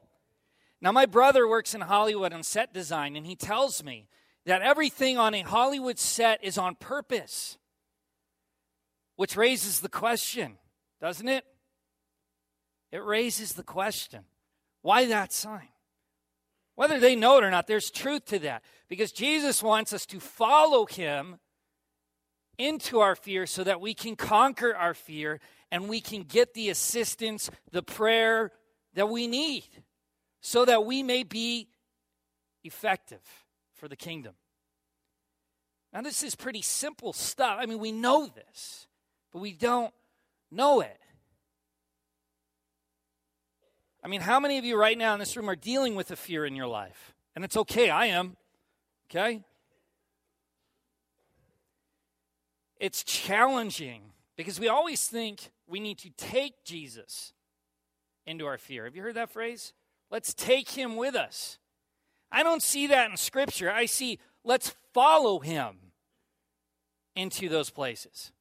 Now, 0.81 0.91
my 0.91 1.05
brother 1.05 1.47
works 1.47 1.75
in 1.75 1.81
Hollywood 1.81 2.33
on 2.33 2.43
set 2.43 2.73
design, 2.73 3.15
and 3.15 3.25
he 3.25 3.35
tells 3.35 3.83
me 3.83 4.07
that 4.45 4.63
everything 4.63 5.17
on 5.17 5.35
a 5.35 5.41
Hollywood 5.41 5.99
set 5.99 6.43
is 6.43 6.57
on 6.57 6.75
purpose, 6.75 7.57
which 9.15 9.37
raises 9.37 9.79
the 9.81 9.89
question, 9.89 10.57
doesn't 10.99 11.27
it? 11.27 11.45
It 12.91 13.03
raises 13.03 13.53
the 13.53 13.63
question 13.63 14.25
why 14.81 15.05
that 15.05 15.31
sign? 15.31 15.69
Whether 16.81 16.99
they 16.99 17.15
know 17.15 17.37
it 17.37 17.43
or 17.43 17.51
not, 17.51 17.67
there's 17.67 17.91
truth 17.91 18.25
to 18.25 18.39
that. 18.39 18.63
Because 18.89 19.11
Jesus 19.11 19.61
wants 19.61 19.93
us 19.93 20.03
to 20.07 20.19
follow 20.19 20.87
him 20.87 21.37
into 22.57 23.01
our 23.01 23.15
fear 23.15 23.45
so 23.45 23.63
that 23.63 23.79
we 23.79 23.93
can 23.93 24.15
conquer 24.15 24.75
our 24.75 24.95
fear 24.95 25.39
and 25.71 25.87
we 25.87 26.01
can 26.01 26.23
get 26.23 26.55
the 26.55 26.69
assistance, 26.69 27.51
the 27.69 27.83
prayer 27.83 28.51
that 28.95 29.09
we 29.09 29.27
need 29.27 29.67
so 30.41 30.65
that 30.65 30.83
we 30.83 31.03
may 31.03 31.21
be 31.21 31.69
effective 32.63 33.21
for 33.75 33.87
the 33.87 33.95
kingdom. 33.95 34.33
Now, 35.93 36.01
this 36.01 36.23
is 36.23 36.33
pretty 36.33 36.63
simple 36.63 37.13
stuff. 37.13 37.57
I 37.59 37.67
mean, 37.67 37.77
we 37.77 37.91
know 37.91 38.25
this, 38.25 38.87
but 39.31 39.37
we 39.37 39.53
don't 39.53 39.93
know 40.49 40.81
it. 40.81 40.97
I 44.03 44.07
mean, 44.07 44.21
how 44.21 44.39
many 44.39 44.57
of 44.57 44.65
you 44.65 44.77
right 44.77 44.97
now 44.97 45.13
in 45.13 45.19
this 45.19 45.37
room 45.37 45.49
are 45.49 45.55
dealing 45.55 45.95
with 45.95 46.11
a 46.11 46.15
fear 46.15 46.45
in 46.45 46.55
your 46.55 46.67
life? 46.67 47.13
And 47.35 47.45
it's 47.45 47.55
okay, 47.55 47.89
I 47.89 48.07
am. 48.07 48.35
Okay? 49.09 49.43
It's 52.79 53.03
challenging 53.03 54.01
because 54.35 54.59
we 54.59 54.67
always 54.67 55.07
think 55.07 55.51
we 55.67 55.79
need 55.79 55.99
to 55.99 56.09
take 56.11 56.63
Jesus 56.63 57.33
into 58.25 58.45
our 58.47 58.57
fear. 58.57 58.85
Have 58.85 58.95
you 58.95 59.03
heard 59.03 59.15
that 59.15 59.29
phrase? 59.29 59.73
Let's 60.09 60.33
take 60.33 60.69
him 60.69 60.95
with 60.95 61.15
us. 61.15 61.59
I 62.31 62.43
don't 62.43 62.63
see 62.63 62.87
that 62.87 63.11
in 63.11 63.17
Scripture. 63.17 63.71
I 63.71 63.85
see 63.85 64.17
let's 64.43 64.75
follow 64.93 65.39
him 65.39 65.75
into 67.15 67.49
those 67.49 67.69
places 67.69 68.31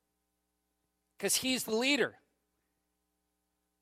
because 1.18 1.36
he's 1.36 1.64
the 1.64 1.74
leader. 1.74 2.14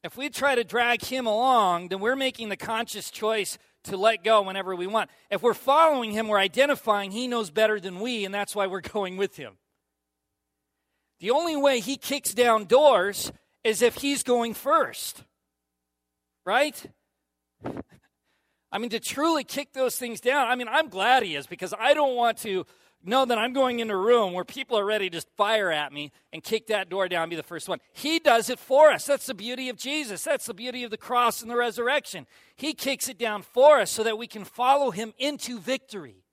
If 0.05 0.17
we 0.17 0.28
try 0.31 0.55
to 0.55 0.64
drag 0.64 1.02
him 1.02 1.26
along, 1.26 1.88
then 1.88 2.00
we're 2.00 2.17
making 2.17 2.49
the 2.49 2.57
conscious 2.57 3.11
choice 3.11 3.59
to 3.85 3.97
let 3.97 4.23
go 4.23 4.43
whenever 4.43 4.76
we 4.76 4.87
want. 4.87 5.11
If 5.31 5.43
we're 5.43 5.55
following 5.55 6.12
him, 6.12 6.28
we're 6.28 6.38
identifying 6.38 7.11
he 7.11 7.26
knows 7.26 7.50
better 7.50 7.81
than 7.81 8.00
we, 8.00 8.25
and 8.25 8.33
that's 8.33 8.55
why 8.55 8.67
we're 8.67 8.81
going 8.93 9.17
with 9.17 9.37
him. 9.37 9.55
The 11.21 11.31
only 11.31 11.57
way 11.57 11.81
he 11.81 11.97
kicks 11.97 12.33
down 12.33 12.67
doors 12.67 13.33
is 13.64 13.83
if 13.83 13.97
he's 13.97 14.23
going 14.23 14.55
first, 14.55 15.25
right? 16.47 16.81
I 18.73 18.78
mean, 18.78 18.90
to 18.90 19.00
truly 19.00 19.43
kick 19.43 19.73
those 19.73 19.97
things 19.97 20.21
down, 20.21 20.47
I 20.47 20.55
mean, 20.55 20.69
I'm 20.69 20.88
glad 20.88 21.25
he 21.25 21.35
is 21.35 21.47
because 21.47 21.75
I 21.78 21.95
don't 21.95 22.14
want 22.14 22.38
to 22.38 22.67
know 23.05 23.25
that 23.25 23.38
I'm 23.38 23.52
going 23.52 23.81
in 23.81 23.90
a 23.90 23.97
room 23.97 24.33
where 24.33 24.45
people 24.45 24.78
are 24.78 24.85
ready 24.85 25.09
to 25.09 25.17
just 25.17 25.28
fire 25.37 25.71
at 25.71 25.93
me 25.93 26.12
and 26.33 26.43
kick 26.43 26.67
that 26.67 26.88
door 26.88 27.09
down 27.09 27.28
be 27.28 27.37
the 27.37 27.43
first 27.43 27.69
one. 27.69 27.78
He 27.93 28.19
does 28.19 28.50
it 28.50 28.59
for 28.59 28.90
us. 28.90 29.07
That's 29.07 29.26
the 29.26 29.35
beauty 29.35 29.69
of 29.69 29.76
Jesus. 29.76 30.25
That's 30.25 30.47
the 30.47 30.55
beauty 30.55 30.85
of 30.85 30.90
the 30.90 30.97
cross 30.97 31.40
and 31.40 31.50
the 31.50 31.57
resurrection. 31.57 32.26
He 32.57 32.75
kicks 32.75 33.09
it 33.09 33.19
down 33.19 33.43
for 33.43 33.78
us 33.78 33.90
so 33.90 34.02
that 34.02 34.19
we 34.19 34.26
can 34.26 34.45
follow 34.45 34.90
him 34.90 35.12
into 35.19 35.59
victory. 35.59 36.25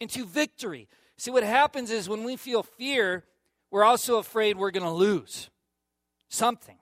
Into 0.00 0.26
victory. 0.26 0.88
See, 1.16 1.30
what 1.30 1.44
happens 1.44 1.90
is 1.90 2.08
when 2.08 2.24
we 2.24 2.36
feel 2.36 2.62
fear, 2.62 3.24
we're 3.70 3.84
also 3.84 4.18
afraid 4.18 4.56
we're 4.56 4.70
going 4.70 4.84
to 4.84 4.90
lose 4.90 5.50
something 6.28 6.76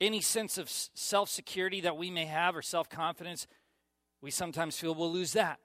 any 0.00 0.20
sense 0.20 0.58
of 0.58 0.70
self 0.70 1.28
security 1.28 1.82
that 1.82 1.96
we 1.96 2.10
may 2.10 2.24
have 2.24 2.56
or 2.56 2.62
self 2.62 2.88
confidence, 2.88 3.46
we 4.22 4.30
sometimes 4.30 4.78
feel 4.78 4.94
we'll 4.94 5.12
lose 5.12 5.32
that. 5.34 5.58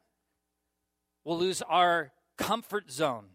We'll 1.25 1.39
lose 1.39 1.61
our 1.63 2.11
comfort 2.37 2.91
zone 2.91 3.25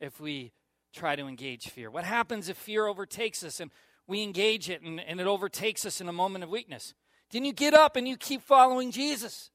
if 0.00 0.20
we 0.20 0.52
try 0.94 1.16
to 1.16 1.26
engage 1.26 1.68
fear. 1.68 1.90
What 1.90 2.04
happens 2.04 2.48
if 2.48 2.56
fear 2.56 2.86
overtakes 2.86 3.42
us 3.42 3.60
and 3.60 3.70
we 4.06 4.22
engage 4.22 4.70
it 4.70 4.82
and, 4.82 5.00
and 5.00 5.20
it 5.20 5.26
overtakes 5.26 5.84
us 5.84 6.00
in 6.00 6.08
a 6.08 6.12
moment 6.12 6.44
of 6.44 6.50
weakness? 6.50 6.94
Didn't 7.30 7.46
you 7.46 7.52
get 7.52 7.74
up 7.74 7.96
and 7.96 8.06
you 8.06 8.16
keep 8.16 8.42
following 8.42 8.92
Jesus? 8.92 9.50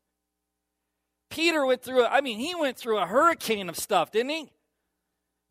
Peter 1.29 1.65
went 1.65 1.81
through, 1.81 2.05
I 2.05 2.21
mean, 2.21 2.39
he 2.39 2.53
went 2.53 2.77
through 2.77 2.97
a 2.97 3.05
hurricane 3.05 3.69
of 3.69 3.77
stuff, 3.77 4.11
didn't 4.11 4.31
he? 4.31 4.51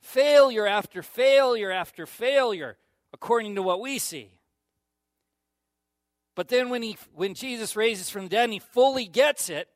Failure 0.01 0.67
after 0.67 1.03
failure 1.03 1.71
after 1.71 2.05
failure, 2.05 2.77
according 3.13 3.55
to 3.55 3.63
what 3.63 3.81
we 3.81 3.99
see. 3.99 4.33
But 6.35 6.49
then 6.49 6.69
when 6.69 6.83
he 6.83 6.97
when 7.15 7.35
Jesus 7.35 7.75
raises 7.75 8.11
from 8.11 8.25
the 8.25 8.29
dead 8.29 8.45
and 8.45 8.53
he 8.53 8.61
fully 8.61 9.07
gets 9.07 9.49
it, 9.51 9.69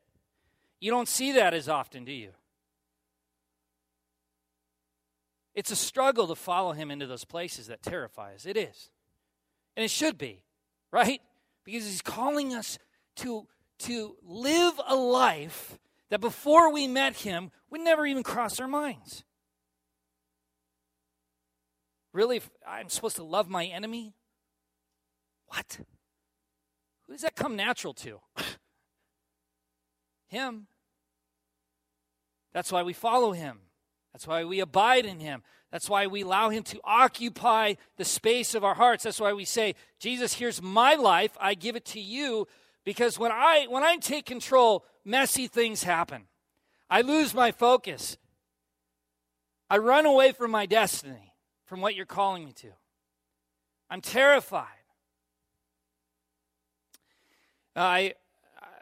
you 0.81 0.93
don't 0.93 1.09
see 1.09 1.33
that 1.33 1.55
as 1.55 1.69
often, 1.69 2.05
do 2.05 2.13
you? 2.13 2.31
It's 5.55 5.71
a 5.71 5.77
struggle 5.77 6.27
to 6.29 6.35
follow 6.35 6.73
him 6.73 6.91
into 6.91 7.07
those 7.07 7.25
places 7.25 7.67
that 7.67 7.83
terrify 7.83 8.35
us. 8.35 8.47
It 8.47 8.57
is. 8.57 8.91
And 9.77 9.85
it 9.85 9.91
should 9.91 10.19
be, 10.19 10.45
right? 10.91 11.21
Because 11.65 11.85
he's 11.85 12.03
calling 12.03 12.55
us 12.55 12.79
to, 13.17 13.47
to 13.81 14.17
live 14.23 14.81
a 14.87 14.95
life 14.95 15.79
that 16.11 16.21
before 16.21 16.73
we 16.73 16.89
met 16.89 17.17
him 17.17 17.51
would 17.71 17.81
never 17.81 18.07
even 18.07 18.23
cross 18.23 18.61
our 18.61 18.69
minds. 18.69 19.25
Really, 22.13 22.43
I'm 22.67 22.89
supposed 22.89 23.17
to 23.17 23.25
love 23.25 23.49
my 23.49 23.65
enemy? 23.65 24.15
What? 25.47 25.79
Who 27.07 27.13
does 27.15 27.23
that 27.23 27.37
come 27.37 27.57
natural 27.57 27.95
to? 27.95 28.21
him. 30.33 30.67
That's 32.53 32.73
why 32.73 32.83
we 32.83 32.93
follow 32.93 33.33
him. 33.33 33.61
That's 34.13 34.27
why 34.27 34.45
we 34.45 34.61
abide 34.61 35.07
in 35.07 35.21
him. 35.21 35.43
That's 35.71 35.89
why 35.89 36.07
we 36.07 36.23
allow 36.23 36.51
him 36.51 36.63
to 36.65 36.81
occupy 36.85 37.75
the 37.97 38.05
space 38.05 38.55
of 38.55 38.63
our 38.63 38.75
hearts. 38.75 39.05
That's 39.05 39.21
why 39.21 39.33
we 39.33 39.47
say, 39.47 39.75
Jesus, 39.99 40.35
here's 40.35 40.61
my 40.61 40.95
life. 40.95 41.37
I 41.41 41.55
give 41.55 41.77
it 41.77 41.87
to 41.87 42.01
you. 42.01 42.47
Because 42.85 43.19
when 43.19 43.33
I 43.33 43.67
when 43.69 43.83
I 43.83 43.97
take 43.97 44.27
control, 44.27 44.85
messy 45.05 45.47
things 45.47 45.85
happen. 45.85 46.25
I 46.91 47.01
lose 47.01 47.33
my 47.33 47.53
focus. 47.53 48.19
I 49.71 49.79
run 49.79 50.05
away 50.05 50.33
from 50.33 50.51
my 50.51 50.67
destiny, 50.67 51.33
from 51.65 51.81
what 51.81 51.95
you're 51.95 52.05
calling 52.05 52.45
me 52.45 52.53
to. 52.53 52.69
I'm 53.89 54.03
terrified. 54.03 54.67
I, 57.75 58.15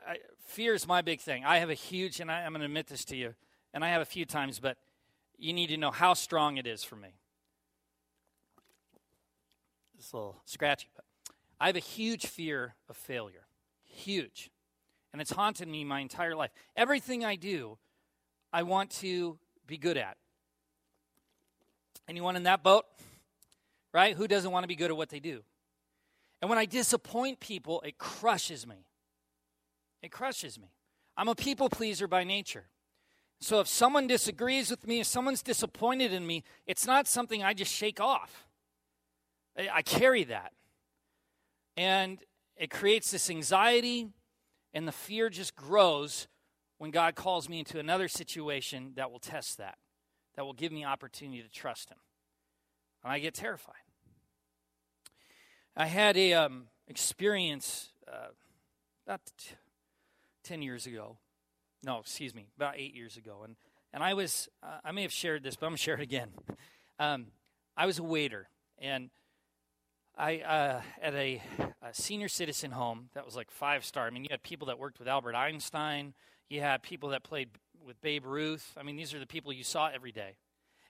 I 0.09 0.17
fear 0.47 0.75
is 0.75 0.89
my 0.89 1.03
big 1.03 1.21
thing. 1.21 1.45
I 1.45 1.59
have 1.59 1.71
a 1.71 1.75
huge, 1.75 2.19
and 2.19 2.31
I, 2.31 2.43
I'm 2.43 2.51
going 2.51 2.61
to 2.61 2.67
admit 2.67 2.89
this 2.89 3.05
to 3.07 3.17
you, 3.17 3.35
and 3.73 3.85
I 3.85 3.91
have 3.91 4.03
a 4.03 4.07
few 4.07 4.25
times, 4.25 4.59
but 4.59 4.77
you 5.41 5.53
need 5.53 5.69
to 5.69 5.77
know 5.77 5.91
how 5.91 6.15
strong 6.15 6.59
it 6.59 6.67
is 6.67 6.85
for 6.85 6.97
me. 6.97 7.09
It's 9.99 10.13
a 10.13 10.17
little 10.17 10.41
scratchy, 10.45 10.89
but 10.95 11.05
I 11.61 11.67
have 11.67 11.77
a 11.77 11.81
huge 11.81 12.27
fear 12.27 12.75
of 12.89 12.97
failure. 12.97 13.47
Huge. 13.85 14.51
And 15.13 15.21
it's 15.21 15.33
haunted 15.33 15.69
me 15.69 15.85
my 15.85 16.01
entire 16.01 16.37
life. 16.37 16.51
Everything 16.77 17.25
I 17.25 17.37
do, 17.37 17.79
I 18.53 18.63
want 18.63 18.91
to 19.01 19.39
be 19.67 19.77
good 19.77 19.97
at. 19.97 20.17
Anyone 22.09 22.37
in 22.37 22.45
that 22.45 22.63
boat? 22.63 22.87
Right? 23.93 24.17
Who 24.17 24.29
doesn't 24.29 24.51
want 24.51 24.65
to 24.65 24.69
be 24.69 24.77
good 24.77 24.91
at 24.91 24.97
what 24.97 25.09
they 25.09 25.21
do? 25.21 25.43
And 26.41 26.49
when 26.49 26.59
I 26.59 26.65
disappoint 26.65 27.41
people, 27.41 27.83
it 27.85 27.99
crushes 27.99 28.67
me. 28.67 28.87
It 30.03 30.11
crushes 30.11 30.59
me. 30.59 30.73
I'm 31.17 31.29
a 31.29 31.35
people 31.35 31.69
pleaser 31.69 32.07
by 32.07 32.25
nature. 32.25 32.65
So 33.41 33.61
if 33.61 33.69
someone 33.69 34.07
disagrees 34.07 34.71
with 34.71 34.87
me, 34.87 35.01
if 35.01 35.07
someone's 35.07 35.43
disappointed 35.43 36.13
in 36.13 36.27
me, 36.27 36.45
it's 36.67 36.87
not 36.87 37.07
something 37.07 37.43
I 37.43 37.55
just 37.55 37.73
shake 37.73 38.01
off. 38.01 38.47
I 39.57 39.83
carry 39.83 40.25
that. 40.25 40.53
And 41.77 42.19
it 42.57 42.71
creates 42.71 43.11
this 43.11 43.31
anxiety, 43.31 44.09
and 44.75 44.87
the 44.87 44.93
fear 44.93 45.31
just 45.31 45.57
grows 45.57 46.29
when 46.77 46.91
God 46.91 47.15
calls 47.15 47.49
me 47.49 47.59
into 47.59 47.79
another 47.79 48.09
situation 48.09 48.93
that 48.97 49.11
will 49.11 49.19
test 49.19 49.59
that, 49.59 49.79
that 50.37 50.45
will 50.45 50.53
give 50.53 50.73
me 50.73 50.85
opportunity 50.85 51.43
to 51.43 51.49
trust 51.49 51.91
Him. 51.91 51.99
And 53.03 53.13
I 53.13 53.19
get 53.19 53.35
terrified. 53.35 53.75
I 55.77 55.87
had 55.87 56.17
a 56.19 56.35
um, 56.35 56.67
experience 56.89 57.93
uh, 58.07 58.29
about 59.07 59.21
t- 59.39 59.55
10 60.45 60.61
years 60.61 60.87
ago. 60.87 61.17
No, 61.83 61.99
excuse 61.99 62.35
me, 62.35 62.47
about 62.57 62.75
eight 62.77 62.95
years 62.95 63.17
ago. 63.17 63.43
And, 63.45 63.57
and 63.93 64.03
I 64.03 64.15
was, 64.15 64.49
uh, 64.63 64.79
I 64.85 64.93
may 64.93 65.03
have 65.03 65.13
shared 65.13 65.43
this, 65.43 65.57
but 65.57 65.67
I'm 65.67 65.71
going 65.71 65.79
to 65.79 65.83
share 65.83 65.95
it 65.95 66.03
again. 66.03 66.31
Um, 66.99 67.29
I 67.79 67.87
was 67.87 67.99
a 67.99 68.03
waiter, 68.03 68.47
and 68.79 69.09
I 70.15 70.41
uh, 70.41 70.83
at 71.01 71.15
a, 71.15 71.41
a, 71.81 71.95
senior 71.95 72.29
citizen 72.29 72.73
home 72.73 73.09
that 73.15 73.25
was 73.25 73.35
like 73.35 73.51
five 73.51 73.87
star. 73.87 74.07
I 74.07 74.11
mean, 74.11 74.25
you 74.25 74.29
had 74.31 74.43
people 74.43 74.67
that 74.67 74.79
worked 74.79 74.99
with 74.99 75.09
Albert 75.09 75.35
Einstein. 75.35 76.13
You 76.51 76.61
had 76.61 76.83
people 76.83 77.09
that 77.09 77.23
played 77.23 77.49
with 77.83 77.99
Babe 78.03 78.27
Ruth. 78.27 78.75
I 78.77 78.83
mean, 78.83 78.97
these 78.97 79.15
are 79.15 79.19
the 79.19 79.27
people 79.27 79.51
you 79.51 79.65
saw 79.65 79.89
every 79.89 80.13
day, 80.13 80.37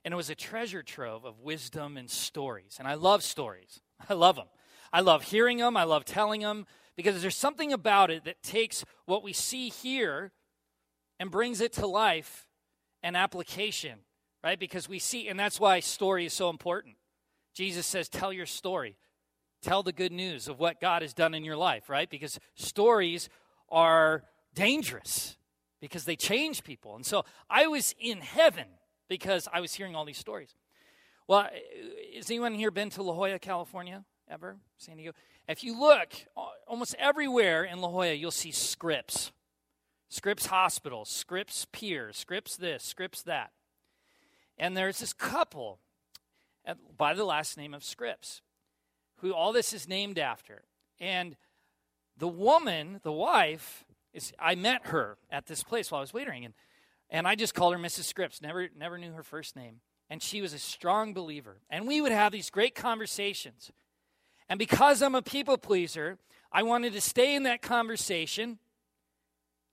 and 0.03 0.13
it 0.13 0.17
was 0.17 0.29
a 0.29 0.35
treasure 0.35 0.83
trove 0.83 1.23
of 1.23 1.39
wisdom 1.39 1.95
and 1.95 2.09
stories. 2.09 2.75
And 2.77 2.89
I 2.89 2.95
love 2.95 3.23
stories. 3.23 3.79
I 4.09 4.15
love 4.15 4.35
them. 4.35 4.47
I 4.91 4.99
love 4.99 5.23
hearing 5.23 5.59
them. 5.59 5.77
I 5.77 5.85
love 5.85 6.03
telling 6.03 6.41
them 6.41 6.65
because 6.97 7.21
there's 7.21 7.37
something 7.37 7.71
about 7.71 8.11
it 8.11 8.25
that 8.25 8.43
takes 8.43 8.83
what 9.05 9.23
we 9.23 9.31
see 9.31 9.69
here 9.69 10.33
and 11.21 11.29
brings 11.29 11.61
it 11.61 11.71
to 11.71 11.85
life 11.85 12.47
and 13.03 13.15
application, 13.15 13.99
right? 14.43 14.59
Because 14.59 14.89
we 14.89 14.97
see, 14.97 15.27
and 15.27 15.39
that's 15.39 15.59
why 15.59 15.79
story 15.79 16.25
is 16.25 16.33
so 16.33 16.49
important. 16.49 16.95
Jesus 17.53 17.85
says, 17.85 18.09
Tell 18.09 18.33
your 18.33 18.47
story. 18.47 18.97
Tell 19.61 19.83
the 19.83 19.91
good 19.91 20.11
news 20.11 20.47
of 20.47 20.57
what 20.57 20.81
God 20.81 21.03
has 21.03 21.13
done 21.13 21.35
in 21.35 21.43
your 21.43 21.55
life, 21.55 21.91
right? 21.91 22.09
Because 22.09 22.39
stories 22.55 23.29
are 23.69 24.23
dangerous 24.55 25.37
because 25.79 26.05
they 26.05 26.15
change 26.15 26.63
people. 26.63 26.95
And 26.95 27.05
so 27.05 27.23
I 27.47 27.67
was 27.67 27.93
in 27.99 28.21
heaven 28.21 28.65
because 29.07 29.47
I 29.53 29.61
was 29.61 29.75
hearing 29.75 29.95
all 29.95 30.05
these 30.05 30.17
stories. 30.17 30.55
Well, 31.27 31.47
has 32.15 32.31
anyone 32.31 32.55
here 32.55 32.71
been 32.71 32.89
to 32.89 33.03
La 33.03 33.13
Jolla, 33.13 33.37
California 33.37 34.05
ever? 34.27 34.57
San 34.77 34.97
Diego? 34.97 35.11
If 35.47 35.63
you 35.63 35.79
look 35.79 36.09
almost 36.67 36.95
everywhere 36.97 37.63
in 37.63 37.79
La 37.79 37.89
Jolla, 37.89 38.13
you'll 38.13 38.31
see 38.31 38.51
Scripps. 38.51 39.31
Scripps 40.11 40.47
Hospital, 40.47 41.05
Scripps 41.05 41.67
Pier, 41.71 42.11
Scripps 42.11 42.57
this, 42.57 42.83
Scripps 42.83 43.21
that. 43.23 43.51
And 44.57 44.75
there's 44.75 44.99
this 44.99 45.13
couple 45.13 45.79
by 46.97 47.13
the 47.13 47.23
last 47.23 47.57
name 47.57 47.73
of 47.73 47.81
Scripps 47.81 48.41
who 49.19 49.33
all 49.33 49.53
this 49.53 49.71
is 49.71 49.87
named 49.87 50.19
after. 50.19 50.63
And 50.99 51.37
the 52.17 52.27
woman, 52.27 52.99
the 53.03 53.11
wife, 53.13 53.85
is 54.13 54.33
I 54.37 54.55
met 54.55 54.87
her 54.87 55.17
at 55.31 55.45
this 55.45 55.63
place 55.63 55.89
while 55.89 55.99
I 55.99 56.01
was 56.01 56.13
waiting, 56.13 56.43
and, 56.43 56.53
and 57.09 57.25
I 57.25 57.35
just 57.35 57.55
called 57.55 57.73
her 57.73 57.79
Mrs. 57.79 58.03
Scripps, 58.03 58.41
never, 58.41 58.67
never 58.77 58.97
knew 58.97 59.13
her 59.13 59.23
first 59.23 59.55
name. 59.55 59.79
And 60.09 60.21
she 60.21 60.41
was 60.41 60.51
a 60.51 60.59
strong 60.59 61.13
believer. 61.13 61.61
And 61.69 61.87
we 61.87 62.01
would 62.01 62.11
have 62.11 62.33
these 62.33 62.49
great 62.49 62.75
conversations. 62.75 63.71
And 64.49 64.59
because 64.59 65.01
I'm 65.01 65.15
a 65.15 65.21
people 65.21 65.57
pleaser, 65.57 66.17
I 66.51 66.63
wanted 66.63 66.91
to 66.93 67.01
stay 67.01 67.33
in 67.33 67.43
that 67.43 67.61
conversation 67.61 68.59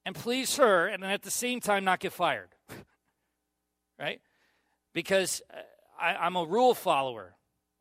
and 0.09 0.17
please 0.17 0.57
her, 0.57 0.87
and 0.87 1.05
at 1.05 1.21
the 1.21 1.31
same 1.31 1.61
time 1.61 1.85
not 1.85 2.01
get 2.01 2.15
fired. 2.15 2.49
right? 3.99 4.23
Because 4.95 5.43
uh, 5.53 5.59
I, 6.01 6.27
am 6.27 6.35
a 6.35 6.47
rule 6.47 6.73
follower, 6.73 7.35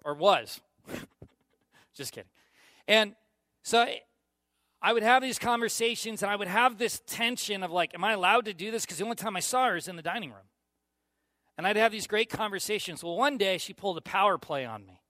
or 0.04 0.14
was. 0.14 0.60
Just 1.96 2.12
kidding. 2.12 2.30
And 2.86 3.16
so 3.64 3.88
I 4.82 4.92
would 4.92 5.04
have 5.04 5.22
these 5.22 5.40
conversations 5.40 6.22
and 6.22 6.30
I 6.30 6.36
would 6.36 6.50
have 6.50 6.78
this 6.78 7.02
tension 7.08 7.64
of 7.64 7.72
like, 7.72 7.94
am 7.94 8.04
I 8.04 8.12
allowed 8.12 8.44
to 8.46 8.54
do 8.54 8.72
this? 8.72 8.86
Because 8.86 8.98
the 8.98 9.06
only 9.06 9.16
time 9.16 9.38
I 9.38 9.40
saw 9.40 9.68
her 9.68 9.78
is 9.78 9.88
in 9.88 9.96
the 9.96 10.02
dining 10.02 10.32
room. 10.32 10.50
And 11.58 11.66
I'd 11.66 11.78
have 11.78 11.94
these 11.94 12.08
great 12.08 12.30
conversations. 12.30 13.06
Well, 13.06 13.16
one 13.16 13.38
day 13.38 13.58
she 13.58 13.72
pulled 13.72 13.98
a 13.98 14.02
power 14.02 14.38
play 14.38 14.66
on 14.66 14.86
me. 14.86 15.02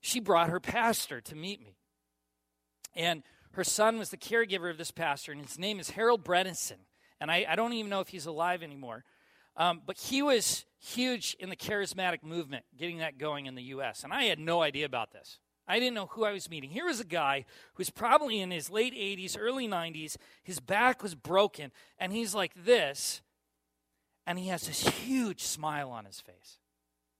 She 0.00 0.18
brought 0.18 0.50
her 0.50 0.58
pastor 0.58 1.20
to 1.20 1.36
meet 1.36 1.60
me. 1.60 1.76
And 2.96 3.22
her 3.56 3.64
son 3.64 3.98
was 3.98 4.10
the 4.10 4.18
caregiver 4.18 4.70
of 4.70 4.76
this 4.76 4.90
pastor, 4.90 5.32
and 5.32 5.40
his 5.40 5.58
name 5.58 5.80
is 5.80 5.90
Harold 5.90 6.22
Bredesen. 6.22 6.76
And 7.18 7.30
I, 7.30 7.46
I 7.48 7.56
don't 7.56 7.72
even 7.72 7.88
know 7.88 8.00
if 8.00 8.08
he's 8.08 8.26
alive 8.26 8.62
anymore. 8.62 9.02
Um, 9.56 9.80
but 9.86 9.96
he 9.96 10.20
was 10.20 10.66
huge 10.78 11.34
in 11.40 11.48
the 11.48 11.56
charismatic 11.56 12.22
movement, 12.22 12.66
getting 12.76 12.98
that 12.98 13.16
going 13.16 13.46
in 13.46 13.54
the 13.54 13.62
U.S. 13.62 14.04
And 14.04 14.12
I 14.12 14.24
had 14.24 14.38
no 14.38 14.60
idea 14.60 14.84
about 14.84 15.10
this. 15.10 15.38
I 15.66 15.78
didn't 15.78 15.94
know 15.94 16.04
who 16.04 16.24
I 16.24 16.32
was 16.32 16.50
meeting. 16.50 16.68
Here 16.68 16.84
was 16.84 17.00
a 17.00 17.04
guy 17.04 17.46
who's 17.74 17.88
probably 17.88 18.40
in 18.40 18.50
his 18.50 18.68
late 18.68 18.92
80s, 18.92 19.38
early 19.40 19.66
90s. 19.66 20.18
His 20.44 20.60
back 20.60 21.02
was 21.02 21.14
broken, 21.14 21.72
and 21.98 22.12
he's 22.12 22.34
like 22.34 22.52
this, 22.54 23.22
and 24.26 24.38
he 24.38 24.48
has 24.48 24.66
this 24.66 24.86
huge 24.86 25.42
smile 25.42 25.88
on 25.88 26.04
his 26.04 26.20
face. 26.20 26.58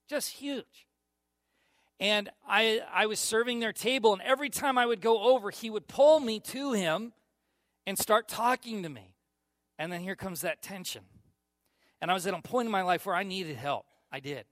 Just 0.06 0.32
huge. 0.32 0.85
And 1.98 2.28
I, 2.46 2.82
I 2.92 3.06
was 3.06 3.18
serving 3.18 3.60
their 3.60 3.72
table, 3.72 4.12
and 4.12 4.20
every 4.22 4.50
time 4.50 4.76
I 4.76 4.84
would 4.84 5.00
go 5.00 5.34
over, 5.34 5.50
he 5.50 5.70
would 5.70 5.88
pull 5.88 6.20
me 6.20 6.40
to 6.40 6.72
him 6.72 7.12
and 7.86 7.98
start 7.98 8.28
talking 8.28 8.82
to 8.82 8.88
me. 8.88 9.14
And 9.78 9.90
then 9.90 10.00
here 10.00 10.16
comes 10.16 10.42
that 10.42 10.62
tension. 10.62 11.02
And 12.00 12.10
I 12.10 12.14
was 12.14 12.26
at 12.26 12.34
a 12.34 12.42
point 12.42 12.66
in 12.66 12.72
my 12.72 12.82
life 12.82 13.06
where 13.06 13.14
I 13.14 13.22
needed 13.22 13.56
help. 13.56 13.86
I 14.12 14.20
did. 14.20 14.44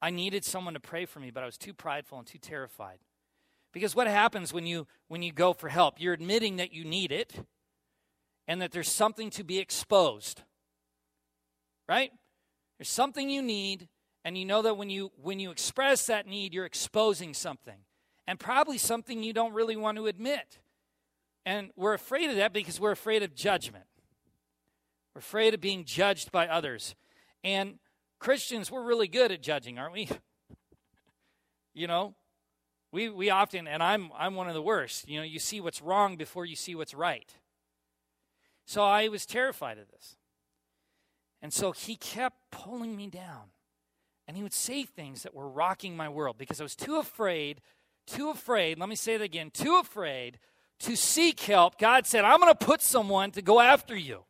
I 0.00 0.10
needed 0.10 0.44
someone 0.44 0.74
to 0.74 0.80
pray 0.80 1.04
for 1.04 1.20
me, 1.20 1.30
but 1.30 1.42
I 1.42 1.46
was 1.46 1.58
too 1.58 1.74
prideful 1.74 2.18
and 2.18 2.26
too 2.26 2.38
terrified. 2.38 2.98
Because 3.72 3.96
what 3.96 4.06
happens 4.06 4.52
when 4.52 4.66
you 4.66 4.86
when 5.08 5.22
you 5.22 5.32
go 5.32 5.52
for 5.52 5.68
help? 5.68 6.00
You're 6.00 6.12
admitting 6.12 6.56
that 6.56 6.72
you 6.72 6.84
need 6.84 7.10
it 7.10 7.32
and 8.46 8.60
that 8.60 8.72
there's 8.72 8.90
something 8.90 9.30
to 9.30 9.44
be 9.44 9.58
exposed. 9.58 10.42
Right? 11.88 12.10
There's 12.78 12.90
something 12.90 13.30
you 13.30 13.42
need 13.42 13.88
and 14.24 14.38
you 14.38 14.44
know 14.44 14.62
that 14.62 14.76
when 14.76 14.90
you 14.90 15.10
when 15.20 15.40
you 15.40 15.50
express 15.50 16.06
that 16.06 16.26
need 16.26 16.54
you're 16.54 16.64
exposing 16.64 17.34
something 17.34 17.78
and 18.26 18.38
probably 18.38 18.78
something 18.78 19.22
you 19.22 19.32
don't 19.32 19.52
really 19.52 19.76
want 19.76 19.98
to 19.98 20.06
admit. 20.06 20.58
And 21.44 21.70
we're 21.76 21.94
afraid 21.94 22.30
of 22.30 22.36
that 22.36 22.52
because 22.52 22.78
we're 22.78 22.92
afraid 22.92 23.22
of 23.22 23.34
judgment. 23.34 23.84
We're 25.14 25.20
afraid 25.20 25.54
of 25.54 25.60
being 25.60 25.84
judged 25.84 26.30
by 26.30 26.46
others. 26.46 26.94
And 27.42 27.78
Christians, 28.20 28.70
we're 28.70 28.84
really 28.84 29.08
good 29.08 29.32
at 29.32 29.42
judging, 29.42 29.78
aren't 29.78 29.92
we? 29.92 30.08
you 31.74 31.86
know, 31.86 32.14
we, 32.92 33.08
we 33.08 33.30
often, 33.30 33.66
and 33.66 33.82
I'm, 33.82 34.10
I'm 34.16 34.34
one 34.34 34.48
of 34.48 34.54
the 34.54 34.62
worst, 34.62 35.08
you 35.08 35.18
know, 35.18 35.24
you 35.24 35.38
see 35.38 35.60
what's 35.60 35.82
wrong 35.82 36.16
before 36.16 36.46
you 36.46 36.54
see 36.54 36.74
what's 36.74 36.94
right. 36.94 37.34
So 38.64 38.84
I 38.84 39.08
was 39.08 39.26
terrified 39.26 39.78
of 39.78 39.88
this. 39.90 40.16
And 41.40 41.52
so 41.52 41.72
he 41.72 41.96
kept 41.96 42.50
pulling 42.52 42.96
me 42.96 43.08
down. 43.08 43.50
And 44.32 44.36
he 44.38 44.42
would 44.42 44.54
say 44.54 44.84
things 44.84 45.24
that 45.24 45.34
were 45.34 45.46
rocking 45.46 45.94
my 45.94 46.08
world 46.08 46.38
because 46.38 46.58
I 46.58 46.62
was 46.62 46.74
too 46.74 46.96
afraid, 46.96 47.60
too 48.06 48.30
afraid, 48.30 48.78
let 48.78 48.88
me 48.88 48.96
say 48.96 49.12
it 49.12 49.20
again, 49.20 49.50
too 49.50 49.76
afraid 49.76 50.38
to 50.78 50.96
seek 50.96 51.38
help. 51.40 51.78
God 51.78 52.06
said, 52.06 52.24
I'm 52.24 52.40
going 52.40 52.50
to 52.50 52.64
put 52.64 52.80
someone 52.80 53.32
to 53.32 53.42
go 53.42 53.60
after 53.60 53.94
you. 53.94 54.24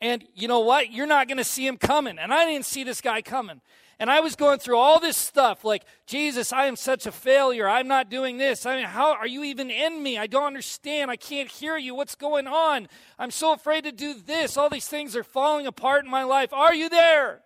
And 0.00 0.22
you 0.36 0.46
know 0.46 0.60
what? 0.60 0.92
You're 0.92 1.08
not 1.08 1.26
going 1.26 1.38
to 1.38 1.44
see 1.44 1.66
him 1.66 1.76
coming. 1.76 2.16
And 2.16 2.32
I 2.32 2.44
didn't 2.46 2.64
see 2.64 2.84
this 2.84 3.00
guy 3.00 3.22
coming. 3.22 3.60
And 3.98 4.08
I 4.08 4.20
was 4.20 4.36
going 4.36 4.60
through 4.60 4.78
all 4.78 5.00
this 5.00 5.16
stuff 5.16 5.64
like, 5.64 5.82
Jesus, 6.06 6.52
I 6.52 6.66
am 6.66 6.76
such 6.76 7.06
a 7.06 7.12
failure. 7.12 7.68
I'm 7.68 7.88
not 7.88 8.08
doing 8.08 8.36
this. 8.36 8.66
I 8.66 8.76
mean, 8.76 8.84
how 8.84 9.14
are 9.14 9.26
you 9.26 9.42
even 9.42 9.68
in 9.68 10.00
me? 10.00 10.16
I 10.16 10.28
don't 10.28 10.46
understand. 10.46 11.10
I 11.10 11.16
can't 11.16 11.48
hear 11.50 11.76
you. 11.76 11.96
What's 11.96 12.14
going 12.14 12.46
on? 12.46 12.86
I'm 13.18 13.32
so 13.32 13.52
afraid 13.52 13.82
to 13.82 13.90
do 13.90 14.14
this. 14.14 14.56
All 14.56 14.70
these 14.70 14.86
things 14.86 15.16
are 15.16 15.24
falling 15.24 15.66
apart 15.66 16.04
in 16.04 16.10
my 16.12 16.22
life. 16.22 16.52
Are 16.52 16.72
you 16.72 16.88
there? 16.88 17.40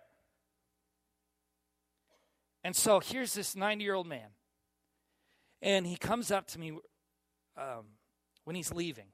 And 2.63 2.75
so 2.75 2.99
here's 2.99 3.33
this 3.33 3.55
90 3.55 3.83
year 3.83 3.95
old 3.95 4.07
man. 4.07 4.29
And 5.61 5.85
he 5.85 5.97
comes 5.97 6.31
up 6.31 6.47
to 6.47 6.59
me 6.59 6.77
um, 7.57 7.85
when 8.43 8.55
he's 8.55 8.73
leaving. 8.73 9.07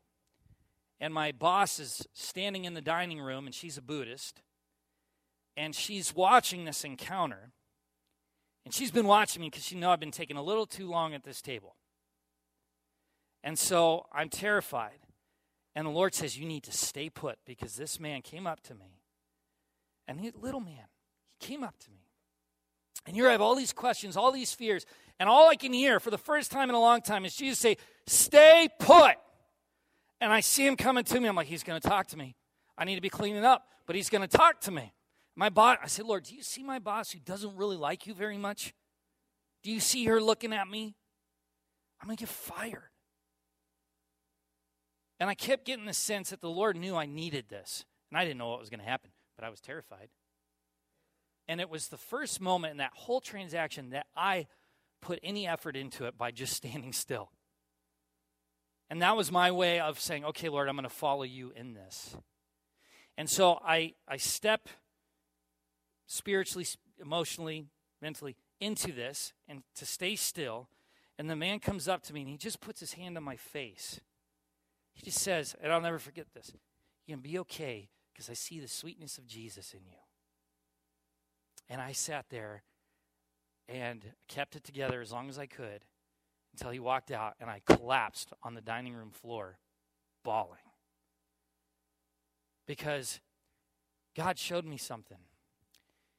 and 1.00 1.14
my 1.14 1.32
boss 1.32 1.80
is 1.80 2.08
standing 2.14 2.66
in 2.66 2.74
the 2.74 2.82
dining 2.82 3.20
room, 3.20 3.46
and 3.46 3.54
she's 3.54 3.78
a 3.78 3.82
Buddhist, 3.82 4.42
and 5.58 5.76
she's 5.76 6.16
watching 6.16 6.66
this 6.66 6.84
encounter. 6.84 7.52
And 8.64 8.74
she's 8.74 8.92
been 8.92 9.06
watching 9.06 9.42
me 9.42 9.50
because 9.50 9.64
she 9.64 9.76
know 9.76 9.92
I've 9.92 10.00
been 10.00 10.10
taking 10.10 10.38
a 10.38 10.44
little 10.44 10.66
too 10.66 10.90
long 10.90 11.14
at 11.14 11.24
this 11.24 11.42
table. 11.42 11.76
And 13.44 13.60
so 13.60 14.08
I'm 14.12 14.30
terrified. 14.30 15.06
And 15.76 15.86
the 15.86 15.92
Lord 15.92 16.16
says, 16.16 16.38
You 16.38 16.48
need 16.48 16.64
to 16.64 16.72
stay 16.72 17.10
put 17.10 17.38
because 17.46 17.76
this 17.76 18.00
man 18.00 18.22
came 18.24 18.48
up 18.48 18.62
to 18.62 18.74
me. 18.74 19.02
And 20.08 20.20
he, 20.20 20.32
little 20.32 20.62
man, 20.62 20.88
he 21.40 21.46
came 21.46 21.64
up 21.64 21.78
to 21.80 21.92
me. 21.92 22.05
And 23.06 23.16
here 23.16 23.28
I 23.28 23.32
have 23.32 23.42
all 23.42 23.56
these 23.56 23.74
questions, 23.74 24.18
all 24.18 24.32
these 24.32 24.54
fears. 24.54 24.86
And 25.20 25.30
all 25.30 25.50
I 25.50 25.56
can 25.56 25.74
hear 25.74 26.00
for 26.00 26.10
the 26.10 26.18
first 26.18 26.52
time 26.52 26.70
in 26.70 26.76
a 26.76 26.80
long 26.80 27.02
time 27.02 27.26
is 27.26 27.36
Jesus 27.36 27.60
say, 27.60 27.78
Stay 28.08 28.68
put. 28.80 29.16
And 30.22 30.32
I 30.32 30.40
see 30.42 30.66
him 30.66 30.76
coming 30.76 31.04
to 31.06 31.20
me. 31.20 31.28
I'm 31.28 31.36
like, 31.36 31.48
He's 31.48 31.64
going 31.64 31.80
to 31.80 31.88
talk 31.88 32.08
to 32.08 32.18
me. 32.18 32.36
I 32.78 32.86
need 32.86 32.96
to 32.96 33.02
be 33.02 33.10
cleaning 33.10 33.46
up, 33.46 33.68
but 33.86 33.96
he's 33.96 34.10
going 34.10 34.22
to 34.22 34.28
talk 34.28 34.60
to 34.62 34.72
me. 34.72 34.94
My 35.36 35.50
boss, 35.50 35.78
I 35.84 35.88
said, 35.88 36.06
Lord, 36.06 36.24
do 36.24 36.36
you 36.36 36.44
see 36.44 36.64
my 36.64 36.80
boss 36.80 37.12
who 37.12 37.20
doesn't 37.20 37.56
really 37.56 37.78
like 37.78 38.08
you 38.08 38.14
very 38.14 38.38
much? 38.38 38.74
Do 39.64 39.72
you 39.72 39.80
see 39.80 40.06
her 40.06 40.22
looking 40.22 40.54
at 40.54 40.68
me? 40.68 40.96
I'm 42.02 42.08
going 42.08 42.18
to 42.18 42.22
get 42.22 42.30
fired. 42.30 42.90
And 45.20 45.30
I 45.30 45.34
kept 45.34 45.66
getting 45.66 45.86
the 45.86 45.94
sense 45.94 46.30
that 46.30 46.42
the 46.42 46.50
Lord 46.50 46.76
knew 46.76 46.96
I 46.96 47.06
needed 47.06 47.46
this. 47.50 47.86
And 48.12 48.18
I 48.18 48.24
didn't 48.24 48.38
know 48.38 48.50
what 48.50 48.60
was 48.60 48.70
going 48.70 48.82
to 48.82 48.86
happen, 48.86 49.12
but 49.38 49.46
I 49.46 49.50
was 49.50 49.62
terrified. 49.62 50.10
And 51.48 51.62
it 51.62 51.70
was 51.70 51.88
the 51.88 51.98
first 51.98 52.42
moment 52.42 52.72
in 52.72 52.78
that 52.78 52.94
whole 52.94 53.22
transaction 53.22 53.92
that 53.92 54.08
I 54.16 54.48
put 55.02 55.20
any 55.24 55.48
effort 55.48 55.76
into 55.76 56.06
it 56.06 56.18
by 56.18 56.32
just 56.32 56.54
standing 56.58 56.94
still. 56.94 57.30
And 58.90 59.02
that 59.02 59.18
was 59.18 59.32
my 59.32 59.52
way 59.52 59.80
of 59.80 60.00
saying, 60.00 60.26
okay, 60.26 60.50
Lord, 60.50 60.70
I'm 60.70 60.76
going 60.76 60.84
to 60.84 60.90
follow 60.90 61.24
you 61.24 61.52
in 61.56 61.74
this. 61.74 62.16
And 63.18 63.30
so 63.30 63.60
I, 63.66 63.94
I 64.08 64.18
step 64.18 64.70
spiritually, 66.06 66.68
emotionally, 67.00 67.66
mentally 68.02 68.36
into 68.60 68.92
this 68.92 69.34
and 69.48 69.64
to 69.76 69.86
stay 69.86 70.16
still. 70.16 70.70
And 71.18 71.30
the 71.30 71.36
man 71.36 71.60
comes 71.60 71.88
up 71.88 72.04
to 72.04 72.14
me 72.14 72.22
and 72.22 72.30
he 72.30 72.38
just 72.38 72.62
puts 72.62 72.80
his 72.80 72.94
hand 72.94 73.18
on 73.18 73.24
my 73.24 73.38
face. 73.38 74.00
He 74.94 75.04
just 75.04 75.20
says, 75.20 75.56
and 75.62 75.72
I'll 75.72 75.82
never 75.82 76.00
forget 76.00 76.28
this 76.34 76.52
you 77.08 77.14
can 77.14 77.22
be 77.22 77.38
okay 77.40 77.90
because 78.12 78.30
I 78.30 78.34
see 78.34 78.60
the 78.60 78.68
sweetness 78.68 79.18
of 79.18 79.28
Jesus 79.28 79.74
in 79.74 79.82
you. 79.86 79.98
And 81.70 81.82
I 81.82 81.92
sat 81.92 82.26
there 82.30 82.64
and 83.68 84.04
kept 84.28 84.56
it 84.56 84.64
together 84.64 85.02
as 85.02 85.12
long 85.12 85.30
as 85.30 85.40
I 85.40 85.48
could 85.48 85.84
until 86.54 86.72
he 86.72 86.80
walked 86.80 87.12
out 87.12 87.34
and 87.40 87.50
I 87.50 87.62
collapsed 87.66 88.32
on 88.44 88.54
the 88.54 88.62
dining 88.62 88.94
room 88.94 89.12
floor, 89.12 89.58
bawling. 90.24 90.60
Because 92.68 93.20
God 94.16 94.40
showed 94.40 94.66
me 94.66 94.78
something. 94.78 95.18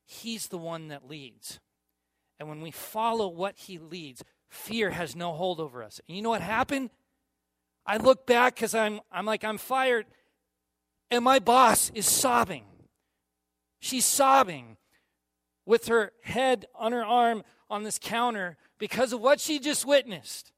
He's 0.04 0.48
the 0.48 0.58
one 0.58 0.88
that 0.88 1.08
leads. 1.08 1.58
And 2.38 2.48
when 2.48 2.60
we 2.60 2.70
follow 2.70 3.28
what 3.28 3.56
he 3.56 3.78
leads, 3.78 4.22
fear 4.48 4.90
has 4.90 5.16
no 5.16 5.32
hold 5.32 5.58
over 5.58 5.82
us. 5.82 6.00
And 6.06 6.16
you 6.16 6.22
know 6.22 6.30
what 6.30 6.42
happened? 6.42 6.90
I 7.86 7.96
look 7.96 8.26
back 8.26 8.56
because 8.56 8.74
I'm, 8.74 9.00
I'm 9.10 9.26
like, 9.26 9.44
I'm 9.44 9.58
fired, 9.58 10.06
and 11.10 11.24
my 11.24 11.38
boss 11.38 11.90
is 11.94 12.06
sobbing. 12.06 12.64
She's 13.80 14.04
sobbing 14.04 14.76
with 15.66 15.88
her 15.88 16.12
head 16.22 16.66
on 16.74 16.92
her 16.92 17.04
arm 17.04 17.42
on 17.68 17.82
this 17.82 17.98
counter 18.00 18.56
because 18.78 19.12
of 19.12 19.20
what 19.20 19.40
she 19.40 19.58
just 19.58 19.84
witnessed. 19.84 20.52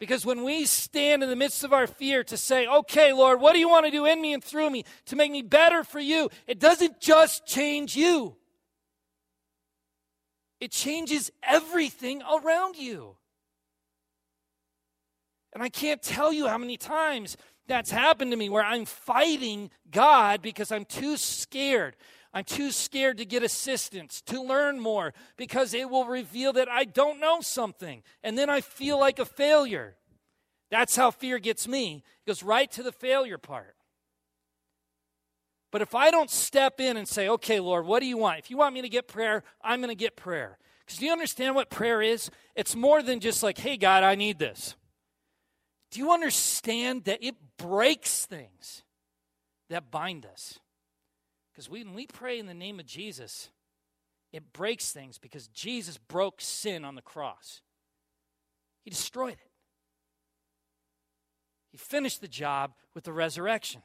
Because 0.00 0.24
when 0.24 0.44
we 0.44 0.64
stand 0.64 1.22
in 1.22 1.28
the 1.28 1.36
midst 1.36 1.62
of 1.62 1.74
our 1.74 1.86
fear 1.86 2.24
to 2.24 2.36
say, 2.36 2.66
okay, 2.66 3.12
Lord, 3.12 3.40
what 3.40 3.52
do 3.52 3.58
you 3.58 3.68
want 3.68 3.84
to 3.84 3.92
do 3.92 4.06
in 4.06 4.20
me 4.20 4.32
and 4.32 4.42
through 4.42 4.70
me 4.70 4.84
to 5.06 5.16
make 5.16 5.30
me 5.30 5.42
better 5.42 5.84
for 5.84 6.00
you? 6.00 6.30
It 6.46 6.58
doesn't 6.58 7.00
just 7.00 7.46
change 7.46 7.96
you, 7.96 8.34
it 10.58 10.72
changes 10.72 11.30
everything 11.42 12.22
around 12.22 12.76
you. 12.76 13.16
And 15.52 15.62
I 15.64 15.68
can't 15.68 16.00
tell 16.00 16.32
you 16.32 16.46
how 16.46 16.58
many 16.58 16.76
times 16.76 17.36
that's 17.66 17.90
happened 17.90 18.30
to 18.30 18.36
me 18.36 18.48
where 18.48 18.64
I'm 18.64 18.84
fighting 18.84 19.70
God 19.90 20.42
because 20.42 20.70
I'm 20.70 20.84
too 20.84 21.16
scared. 21.16 21.96
I'm 22.32 22.44
too 22.44 22.70
scared 22.70 23.18
to 23.18 23.24
get 23.24 23.42
assistance, 23.42 24.20
to 24.22 24.40
learn 24.40 24.78
more, 24.78 25.12
because 25.36 25.74
it 25.74 25.90
will 25.90 26.04
reveal 26.04 26.52
that 26.52 26.68
I 26.68 26.84
don't 26.84 27.18
know 27.18 27.40
something. 27.40 28.02
And 28.22 28.38
then 28.38 28.48
I 28.48 28.60
feel 28.60 29.00
like 29.00 29.18
a 29.18 29.24
failure. 29.24 29.96
That's 30.70 30.94
how 30.94 31.10
fear 31.10 31.40
gets 31.40 31.66
me. 31.66 32.04
It 32.24 32.28
goes 32.28 32.44
right 32.44 32.70
to 32.72 32.84
the 32.84 32.92
failure 32.92 33.38
part. 33.38 33.74
But 35.72 35.82
if 35.82 35.94
I 35.94 36.12
don't 36.12 36.30
step 36.30 36.80
in 36.80 36.96
and 36.96 37.08
say, 37.08 37.28
okay, 37.28 37.58
Lord, 37.58 37.84
what 37.84 38.00
do 38.00 38.06
you 38.06 38.16
want? 38.16 38.38
If 38.38 38.50
you 38.50 38.56
want 38.56 38.74
me 38.74 38.82
to 38.82 38.88
get 38.88 39.08
prayer, 39.08 39.42
I'm 39.62 39.80
going 39.80 39.88
to 39.88 39.96
get 39.96 40.16
prayer. 40.16 40.56
Because 40.86 40.98
do 40.98 41.06
you 41.06 41.12
understand 41.12 41.56
what 41.56 41.68
prayer 41.68 42.00
is? 42.00 42.30
It's 42.54 42.76
more 42.76 43.02
than 43.02 43.18
just 43.18 43.42
like, 43.42 43.58
hey, 43.58 43.76
God, 43.76 44.04
I 44.04 44.14
need 44.14 44.38
this. 44.38 44.76
Do 45.90 45.98
you 45.98 46.12
understand 46.12 47.04
that 47.04 47.24
it 47.24 47.34
breaks 47.58 48.24
things 48.26 48.84
that 49.68 49.90
bind 49.90 50.26
us? 50.26 50.59
Because 51.52 51.68
when 51.68 51.94
we 51.94 52.06
pray 52.06 52.38
in 52.38 52.46
the 52.46 52.54
name 52.54 52.78
of 52.80 52.86
Jesus, 52.86 53.50
it 54.32 54.52
breaks 54.52 54.92
things 54.92 55.18
because 55.18 55.48
Jesus 55.48 55.98
broke 55.98 56.40
sin 56.40 56.84
on 56.84 56.94
the 56.94 57.02
cross. 57.02 57.62
He 58.84 58.90
destroyed 58.90 59.34
it. 59.34 59.50
He 61.70 61.78
finished 61.78 62.20
the 62.20 62.28
job 62.28 62.72
with 62.94 63.04
the 63.04 63.12
resurrection. 63.12 63.82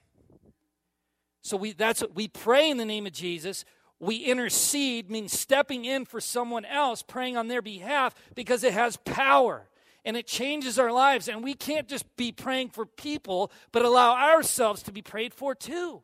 So 1.41 1.57
we 1.57 1.73
that's 1.73 2.01
what 2.01 2.15
we 2.15 2.27
pray 2.27 2.69
in 2.71 2.77
the 2.77 2.85
name 2.85 3.05
of 3.05 3.13
Jesus. 3.13 3.65
We 3.99 4.17
intercede 4.17 5.09
means 5.09 5.37
stepping 5.37 5.85
in 5.85 6.05
for 6.05 6.19
someone 6.19 6.65
else, 6.65 7.01
praying 7.01 7.37
on 7.37 7.47
their 7.47 7.61
behalf 7.61 8.15
because 8.33 8.63
it 8.63 8.73
has 8.73 8.97
power 8.97 9.67
and 10.03 10.17
it 10.17 10.27
changes 10.27 10.77
our 10.79 10.91
lives. 10.91 11.27
And 11.27 11.43
we 11.43 11.53
can't 11.53 11.87
just 11.87 12.15
be 12.15 12.31
praying 12.31 12.69
for 12.69 12.85
people, 12.85 13.51
but 13.71 13.83
allow 13.83 14.15
ourselves 14.15 14.83
to 14.83 14.91
be 14.91 15.01
prayed 15.01 15.33
for 15.33 15.55
too. 15.55 16.01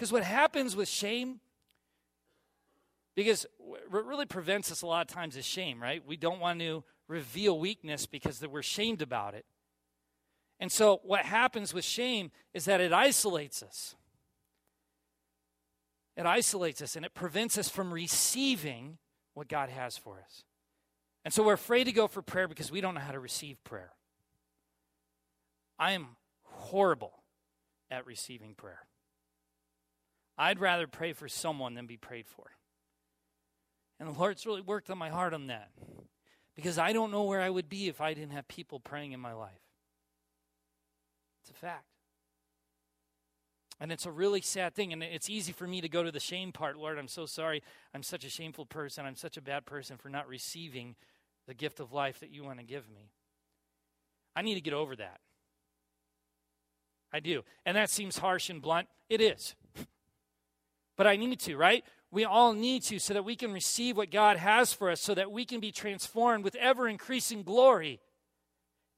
Because 0.00 0.12
what 0.12 0.24
happens 0.24 0.74
with 0.74 0.88
shame, 0.88 1.40
because 3.14 3.44
what 3.58 4.06
really 4.06 4.24
prevents 4.24 4.72
us 4.72 4.80
a 4.80 4.86
lot 4.86 5.02
of 5.02 5.14
times 5.14 5.36
is 5.36 5.44
shame, 5.44 5.78
right? 5.78 6.02
We 6.06 6.16
don't 6.16 6.40
want 6.40 6.60
to 6.60 6.84
reveal 7.06 7.58
weakness 7.58 8.06
because 8.06 8.40
we're 8.48 8.62
shamed 8.62 9.02
about 9.02 9.34
it. 9.34 9.44
And 10.58 10.72
so 10.72 11.02
what 11.04 11.26
happens 11.26 11.74
with 11.74 11.84
shame 11.84 12.30
is 12.54 12.64
that 12.64 12.80
it 12.80 12.94
isolates 12.94 13.62
us. 13.62 13.94
It 16.16 16.24
isolates 16.24 16.80
us 16.80 16.96
and 16.96 17.04
it 17.04 17.12
prevents 17.12 17.58
us 17.58 17.68
from 17.68 17.92
receiving 17.92 18.96
what 19.34 19.48
God 19.48 19.68
has 19.68 19.98
for 19.98 20.18
us. 20.24 20.44
And 21.26 21.34
so 21.34 21.42
we're 21.42 21.52
afraid 21.52 21.84
to 21.84 21.92
go 21.92 22.08
for 22.08 22.22
prayer 22.22 22.48
because 22.48 22.72
we 22.72 22.80
don't 22.80 22.94
know 22.94 23.02
how 23.02 23.12
to 23.12 23.20
receive 23.20 23.62
prayer. 23.64 23.92
I 25.78 25.92
am 25.92 26.16
horrible 26.42 27.12
at 27.90 28.06
receiving 28.06 28.54
prayer. 28.54 28.80
I'd 30.40 30.58
rather 30.58 30.86
pray 30.86 31.12
for 31.12 31.28
someone 31.28 31.74
than 31.74 31.84
be 31.84 31.98
prayed 31.98 32.26
for. 32.26 32.46
And 33.98 34.08
the 34.08 34.18
Lord's 34.18 34.46
really 34.46 34.62
worked 34.62 34.88
on 34.88 34.96
my 34.96 35.10
heart 35.10 35.34
on 35.34 35.48
that 35.48 35.68
because 36.56 36.78
I 36.78 36.94
don't 36.94 37.10
know 37.10 37.24
where 37.24 37.42
I 37.42 37.50
would 37.50 37.68
be 37.68 37.88
if 37.88 38.00
I 38.00 38.14
didn't 38.14 38.32
have 38.32 38.48
people 38.48 38.80
praying 38.80 39.12
in 39.12 39.20
my 39.20 39.34
life. 39.34 39.60
It's 41.42 41.50
a 41.50 41.54
fact. 41.54 41.84
And 43.78 43.92
it's 43.92 44.06
a 44.06 44.10
really 44.10 44.40
sad 44.40 44.74
thing. 44.74 44.94
And 44.94 45.02
it's 45.02 45.28
easy 45.28 45.52
for 45.52 45.66
me 45.66 45.82
to 45.82 45.90
go 45.90 46.02
to 46.02 46.10
the 46.10 46.18
shame 46.18 46.52
part. 46.52 46.78
Lord, 46.78 46.98
I'm 46.98 47.06
so 47.06 47.26
sorry. 47.26 47.62
I'm 47.94 48.02
such 48.02 48.24
a 48.24 48.30
shameful 48.30 48.64
person. 48.64 49.04
I'm 49.04 49.16
such 49.16 49.36
a 49.36 49.42
bad 49.42 49.66
person 49.66 49.98
for 49.98 50.08
not 50.08 50.26
receiving 50.26 50.96
the 51.46 51.54
gift 51.54 51.80
of 51.80 51.92
life 51.92 52.18
that 52.20 52.30
you 52.30 52.44
want 52.44 52.60
to 52.60 52.64
give 52.64 52.88
me. 52.88 53.10
I 54.34 54.40
need 54.40 54.54
to 54.54 54.62
get 54.62 54.72
over 54.72 54.96
that. 54.96 55.20
I 57.12 57.20
do. 57.20 57.42
And 57.66 57.76
that 57.76 57.90
seems 57.90 58.16
harsh 58.16 58.48
and 58.48 58.62
blunt. 58.62 58.88
It 59.10 59.20
is. 59.20 59.54
but 61.00 61.06
I 61.06 61.16
need 61.16 61.40
to, 61.40 61.56
right? 61.56 61.82
We 62.10 62.26
all 62.26 62.52
need 62.52 62.82
to 62.82 62.98
so 62.98 63.14
that 63.14 63.24
we 63.24 63.36
can 63.36 63.54
receive 63.54 63.96
what 63.96 64.10
God 64.10 64.36
has 64.36 64.74
for 64.74 64.90
us, 64.90 65.00
so 65.00 65.14
that 65.14 65.32
we 65.32 65.46
can 65.46 65.58
be 65.58 65.72
transformed 65.72 66.44
with 66.44 66.54
ever 66.56 66.86
increasing 66.86 67.42
glory 67.42 68.00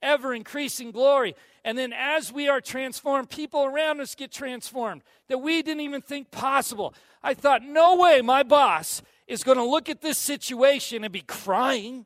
ever 0.02 0.34
increasing 0.34 0.90
glory. 0.90 1.34
And 1.64 1.78
then 1.78 1.92
as 1.92 2.32
we 2.32 2.48
are 2.48 2.60
transformed, 2.60 3.30
people 3.30 3.64
around 3.64 4.00
us 4.00 4.14
get 4.14 4.32
transformed 4.32 5.02
that 5.28 5.38
we 5.38 5.62
didn't 5.62 5.82
even 5.82 6.02
think 6.02 6.30
possible. 6.30 6.92
I 7.22 7.34
thought, 7.34 7.62
no 7.62 7.96
way 7.96 8.20
my 8.20 8.42
boss 8.42 9.00
is 9.28 9.44
going 9.44 9.58
to 9.58 9.64
look 9.64 9.88
at 9.88 10.02
this 10.02 10.18
situation 10.18 11.04
and 11.04 11.12
be 11.12 11.20
crying. 11.20 12.04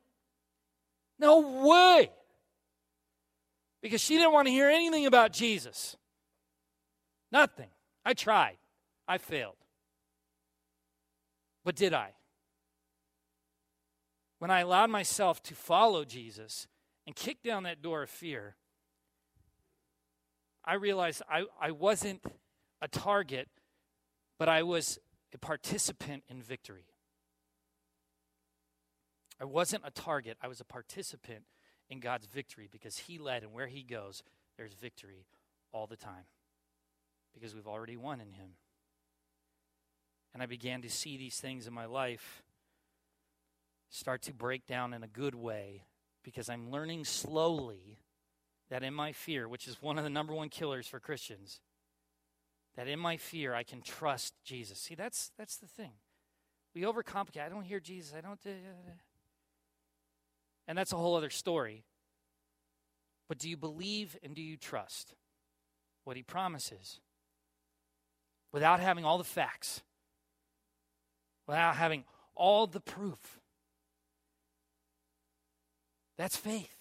No 1.18 1.66
way. 1.66 2.10
Because 3.80 4.02
she 4.02 4.16
didn't 4.16 4.32
want 4.32 4.46
to 4.46 4.52
hear 4.52 4.68
anything 4.68 5.06
about 5.06 5.32
Jesus. 5.32 5.96
Nothing. 7.32 7.68
I 8.04 8.12
tried. 8.14 8.58
I 9.08 9.18
failed. 9.18 9.56
But 11.66 11.74
did 11.74 11.92
I? 11.92 12.12
When 14.38 14.52
I 14.52 14.60
allowed 14.60 14.88
myself 14.88 15.42
to 15.42 15.54
follow 15.54 16.04
Jesus, 16.04 16.68
and 17.08 17.16
kick 17.16 17.42
down 17.42 17.64
that 17.64 17.82
door 17.82 18.04
of 18.04 18.08
fear, 18.08 18.54
I 20.64 20.74
realized 20.74 21.22
I, 21.28 21.44
I 21.60 21.72
wasn't 21.72 22.24
a 22.80 22.86
target, 22.86 23.48
but 24.38 24.48
I 24.48 24.62
was 24.62 25.00
a 25.34 25.38
participant 25.38 26.22
in 26.28 26.40
victory. 26.40 26.86
I 29.40 29.44
wasn't 29.44 29.82
a 29.84 29.90
target, 29.90 30.38
I 30.40 30.46
was 30.46 30.60
a 30.60 30.64
participant 30.64 31.42
in 31.90 31.98
God's 31.98 32.26
victory 32.26 32.68
because 32.70 32.96
He 32.96 33.18
led, 33.18 33.42
and 33.42 33.52
where 33.52 33.66
He 33.66 33.82
goes, 33.82 34.22
there's 34.56 34.74
victory 34.74 35.26
all 35.72 35.88
the 35.88 35.96
time 35.96 36.26
because 37.34 37.56
we've 37.56 37.66
already 37.66 37.96
won 37.96 38.20
in 38.20 38.30
Him. 38.30 38.50
And 40.36 40.42
I 40.42 40.46
began 40.46 40.82
to 40.82 40.90
see 40.90 41.16
these 41.16 41.40
things 41.40 41.66
in 41.66 41.72
my 41.72 41.86
life 41.86 42.42
start 43.88 44.20
to 44.24 44.34
break 44.34 44.66
down 44.66 44.92
in 44.92 45.02
a 45.02 45.06
good 45.06 45.34
way 45.34 45.86
because 46.22 46.50
I'm 46.50 46.70
learning 46.70 47.06
slowly 47.06 48.00
that 48.68 48.82
in 48.82 48.92
my 48.92 49.12
fear, 49.12 49.48
which 49.48 49.66
is 49.66 49.80
one 49.80 49.96
of 49.96 50.04
the 50.04 50.10
number 50.10 50.34
one 50.34 50.50
killers 50.50 50.86
for 50.86 51.00
Christians, 51.00 51.60
that 52.76 52.86
in 52.86 52.98
my 52.98 53.16
fear 53.16 53.54
I 53.54 53.62
can 53.62 53.80
trust 53.80 54.34
Jesus. 54.44 54.78
See, 54.78 54.94
that's 54.94 55.30
that's 55.38 55.56
the 55.56 55.68
thing. 55.68 55.92
We 56.74 56.82
overcomplicate. 56.82 57.40
I 57.40 57.48
don't 57.48 57.64
hear 57.64 57.80
Jesus. 57.80 58.12
I 58.14 58.20
don't. 58.20 58.38
Uh, 58.44 58.50
and 60.68 60.76
that's 60.76 60.92
a 60.92 60.98
whole 60.98 61.16
other 61.16 61.30
story. 61.30 61.84
But 63.26 63.38
do 63.38 63.48
you 63.48 63.56
believe 63.56 64.18
and 64.22 64.34
do 64.34 64.42
you 64.42 64.58
trust 64.58 65.14
what 66.04 66.14
he 66.14 66.22
promises? 66.22 67.00
Without 68.52 68.80
having 68.80 69.06
all 69.06 69.16
the 69.16 69.24
facts, 69.24 69.80
without 71.46 71.76
having 71.76 72.04
all 72.34 72.66
the 72.66 72.80
proof. 72.80 73.40
That's 76.16 76.36
faith. 76.36 76.72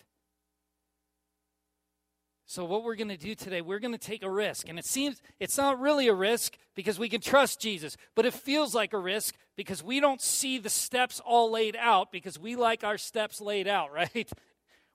So, 2.47 2.63
what 2.63 2.83
we're 2.83 2.95
going 2.95 3.09
to 3.09 3.17
do 3.17 3.35
today, 3.35 3.61
we're 3.61 3.79
going 3.79 3.91
to 3.91 3.97
take 3.97 4.23
a 4.23 4.29
risk. 4.29 4.69
And 4.69 4.79
it 4.79 4.85
seems 4.85 5.21
it's 5.39 5.57
not 5.57 5.79
really 5.79 6.07
a 6.07 6.13
risk 6.13 6.57
because 6.75 6.99
we 6.99 7.09
can 7.09 7.19
trust 7.19 7.59
Jesus, 7.59 7.97
but 8.15 8.25
it 8.25 8.33
feels 8.33 8.73
like 8.73 8.93
a 8.93 8.97
risk 8.97 9.35
because 9.57 9.83
we 9.83 9.99
don't 9.99 10.21
see 10.21 10.57
the 10.57 10.69
steps 10.69 11.19
all 11.25 11.51
laid 11.51 11.75
out 11.75 12.11
because 12.11 12.39
we 12.39 12.55
like 12.55 12.83
our 12.83 12.97
steps 12.97 13.41
laid 13.41 13.67
out, 13.67 13.91
right? 13.93 14.29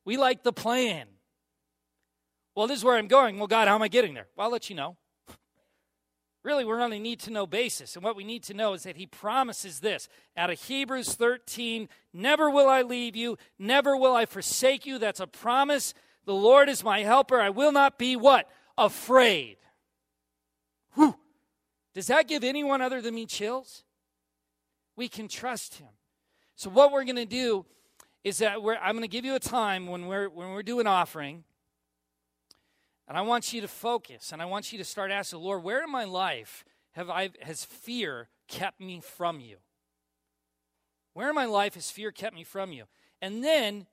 We 0.05 0.17
like 0.17 0.43
the 0.43 0.53
plan. 0.53 1.07
Well, 2.55 2.67
this 2.67 2.79
is 2.79 2.85
where 2.85 2.97
I'm 2.97 3.09
going. 3.09 3.37
Well, 3.37 3.47
God, 3.47 3.69
how 3.69 3.75
am 3.75 3.83
I 3.83 3.89
getting 3.89 4.15
there? 4.15 4.29
Well, 4.37 4.47
I'll 4.47 4.53
let 4.53 4.71
you 4.71 4.77
know. 4.77 4.97
Really, 6.43 6.65
we're 6.65 6.81
on 6.81 6.93
a 6.93 6.99
need 6.99 7.21
to 7.21 7.31
know 7.31 7.47
basis. 7.47 7.97
And 7.97 8.05
what 8.05 8.17
we 8.17 8.25
need 8.25 8.43
to 8.45 8.55
know 8.55 8.73
is 8.73 8.85
that 8.85 8.97
He 8.97 9.07
promises 9.07 9.81
this 9.81 10.09
out 10.37 10.51
of 10.51 10.61
Hebrews 10.61 11.15
13 11.15 11.89
Never 12.13 12.51
will 12.51 12.69
I 12.69 12.83
leave 12.83 13.15
you, 13.15 13.37
never 13.59 13.97
will 13.97 14.15
I 14.15 14.27
forsake 14.27 14.87
you. 14.87 14.99
That's 14.99 15.21
a 15.21 15.27
promise 15.27 15.95
the 16.25 16.35
Lord 16.35 16.69
is 16.69 16.85
my 16.85 17.01
helper. 17.01 17.41
I 17.41 17.51
will 17.51 17.73
not 17.73 17.99
be 17.99 18.17
what? 18.17 18.49
Afraid. 18.77 19.57
Whew. 20.95 21.17
Does 21.95 22.07
that 22.07 22.29
give 22.29 22.45
anyone 22.45 22.81
other 22.81 23.01
than 23.01 23.15
me 23.15 23.27
chills? 23.27 23.85
We 24.97 25.09
can 25.09 25.29
trust 25.29 25.75
him. 25.77 25.89
So 26.57 26.71
what 26.71 26.93
we're 26.93 27.05
going 27.05 27.17
to 27.17 27.27
do 27.27 27.65
is 28.23 28.39
that 28.39 28.57
I'm 28.57 28.93
going 28.93 29.03
to 29.03 29.09
give 29.09 29.25
you 29.25 29.35
a 29.35 29.41
time 29.41 29.87
when 29.87 30.07
we're 30.07 30.29
when 30.29 30.51
we're 30.51 30.63
doing 30.63 30.87
offering, 30.87 31.45
and 33.11 33.19
I 33.19 33.23
want 33.23 33.53
you 33.53 33.61
to 33.61 33.67
focus, 33.67 34.31
and 34.31 34.41
I 34.41 34.45
want 34.45 34.71
you 34.71 34.79
to 34.79 34.85
start 34.85 35.11
asking, 35.11 35.41
Lord, 35.41 35.65
where 35.65 35.83
in 35.83 35.91
my 35.91 36.05
life 36.05 36.65
have 36.93 37.11
I 37.11 37.31
has 37.43 37.65
fear 37.65 38.29
kept 38.47 38.81
me 38.81 39.01
from 39.01 39.41
you? 39.41 39.57
Where 41.15 41.29
in 41.29 41.35
my 41.35 41.47
life 41.47 41.75
has 41.75 41.91
fear 41.91 42.13
kept 42.13 42.37
me 42.37 42.45
from 42.45 42.71
you? 42.71 42.85
And 43.21 43.43
then 43.43 43.89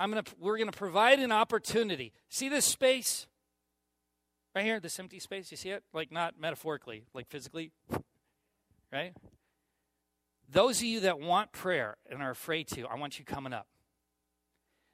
I'm 0.00 0.10
gonna, 0.10 0.24
we're 0.40 0.58
to 0.58 0.72
provide 0.72 1.20
an 1.20 1.30
opportunity. 1.30 2.12
See 2.28 2.48
this 2.48 2.64
space? 2.64 3.28
Right 4.56 4.64
here, 4.64 4.80
this 4.80 4.98
empty 4.98 5.20
space, 5.20 5.52
you 5.52 5.56
see 5.56 5.70
it? 5.70 5.84
Like 5.92 6.10
not 6.10 6.34
metaphorically, 6.40 7.04
like 7.14 7.28
physically. 7.28 7.70
Right? 8.92 9.14
Those 10.50 10.78
of 10.78 10.84
you 10.84 10.98
that 11.00 11.20
want 11.20 11.52
prayer 11.52 11.96
and 12.10 12.22
are 12.22 12.30
afraid 12.30 12.66
to, 12.70 12.88
I 12.88 12.96
want 12.96 13.20
you 13.20 13.24
coming 13.24 13.52
up. 13.52 13.68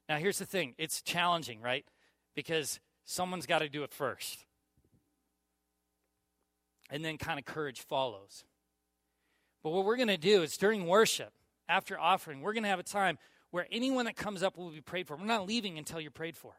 Now, 0.07 0.19
here's 0.19 0.39
the 0.39 0.45
thing 0.45 0.75
it's 0.77 1.01
challenging, 1.01 1.63
right? 1.63 1.87
Because 2.39 2.79
someone's 3.05 3.47
got 3.47 3.63
to 3.63 3.69
do 3.69 3.83
it 3.83 3.93
first. 3.93 4.45
And 6.89 7.05
then 7.05 7.19
kind 7.19 7.37
of 7.37 7.45
courage 7.45 7.81
follows. 7.81 8.45
But 9.65 9.71
what 9.71 9.85
we're 9.85 9.97
going 9.97 10.07
to 10.07 10.17
do 10.17 10.43
is 10.43 10.57
during 10.57 10.87
worship, 10.87 11.33
after 11.69 11.99
offering, 11.99 12.41
we're 12.41 12.53
going 12.53 12.63
to 12.63 12.69
have 12.69 12.79
a 12.79 12.85
time 12.85 13.19
where 13.51 13.67
anyone 13.73 14.05
that 14.05 14.15
comes 14.15 14.45
up 14.45 14.57
will 14.57 14.71
be 14.71 14.81
prayed 14.81 15.09
for. 15.09 15.17
We're 15.17 15.25
not 15.25 15.49
leaving 15.49 15.79
until 15.79 16.01
you're 16.01 16.13
prayed 16.13 16.37
for. 16.37 16.53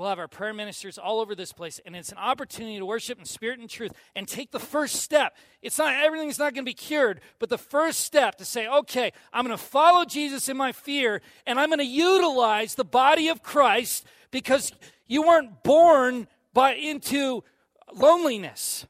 We'll 0.00 0.08
have 0.08 0.18
our 0.18 0.28
prayer 0.28 0.54
ministers 0.54 0.96
all 0.96 1.20
over 1.20 1.34
this 1.34 1.52
place, 1.52 1.78
and 1.84 1.94
it's 1.94 2.10
an 2.10 2.16
opportunity 2.16 2.78
to 2.78 2.86
worship 2.86 3.18
in 3.18 3.26
spirit 3.26 3.60
and 3.60 3.68
truth 3.68 3.92
and 4.16 4.26
take 4.26 4.50
the 4.50 4.58
first 4.58 4.96
step. 4.96 5.36
It's 5.60 5.76
not 5.76 5.92
everything's 5.92 6.38
not 6.38 6.54
going 6.54 6.64
to 6.64 6.70
be 6.70 6.72
cured, 6.72 7.20
but 7.38 7.50
the 7.50 7.58
first 7.58 8.00
step 8.00 8.36
to 8.36 8.46
say, 8.46 8.66
okay, 8.66 9.12
I'm 9.30 9.44
going 9.44 9.54
to 9.54 9.62
follow 9.62 10.06
Jesus 10.06 10.48
in 10.48 10.56
my 10.56 10.72
fear, 10.72 11.20
and 11.46 11.60
I'm 11.60 11.68
going 11.68 11.80
to 11.80 11.84
utilize 11.84 12.76
the 12.76 12.84
body 12.84 13.28
of 13.28 13.42
Christ 13.42 14.06
because 14.30 14.72
you 15.06 15.20
weren't 15.20 15.62
born 15.62 16.28
by 16.54 16.76
into 16.76 17.44
loneliness. 17.92 18.86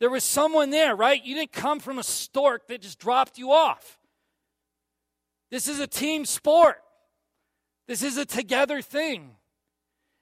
There 0.00 0.10
was 0.10 0.24
someone 0.24 0.70
there, 0.70 0.96
right? 0.96 1.24
You 1.24 1.36
didn't 1.36 1.52
come 1.52 1.78
from 1.78 2.00
a 2.00 2.02
stork 2.02 2.66
that 2.66 2.82
just 2.82 2.98
dropped 2.98 3.38
you 3.38 3.52
off. 3.52 4.00
This 5.52 5.68
is 5.68 5.78
a 5.78 5.86
team 5.86 6.24
sport. 6.24 6.82
This 7.86 8.02
is 8.02 8.16
a 8.16 8.24
together 8.24 8.82
thing. 8.82 9.36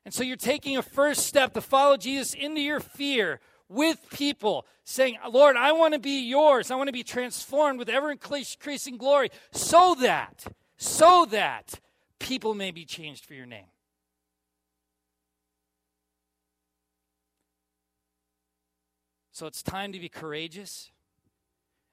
And 0.04 0.14
so 0.14 0.22
you're 0.22 0.36
taking 0.36 0.76
a 0.76 0.82
first 0.82 1.26
step 1.26 1.52
to 1.54 1.60
follow 1.60 1.96
Jesus 1.96 2.34
into 2.34 2.60
your 2.60 2.80
fear 2.80 3.40
with 3.68 3.98
people, 4.10 4.66
saying, 4.82 5.16
Lord, 5.30 5.56
I 5.56 5.72
want 5.72 5.94
to 5.94 6.00
be 6.00 6.26
yours. 6.26 6.70
I 6.70 6.74
want 6.74 6.88
to 6.88 6.92
be 6.92 7.04
transformed 7.04 7.78
with 7.78 7.88
ever 7.88 8.10
increasing 8.10 8.96
glory 8.96 9.30
so 9.52 9.94
that, 10.00 10.44
so 10.76 11.26
that 11.30 11.78
people 12.18 12.54
may 12.54 12.72
be 12.72 12.84
changed 12.84 13.24
for 13.24 13.34
your 13.34 13.46
name. 13.46 13.66
So 19.30 19.46
it's 19.46 19.62
time 19.62 19.92
to 19.92 20.00
be 20.00 20.08
courageous. 20.08 20.90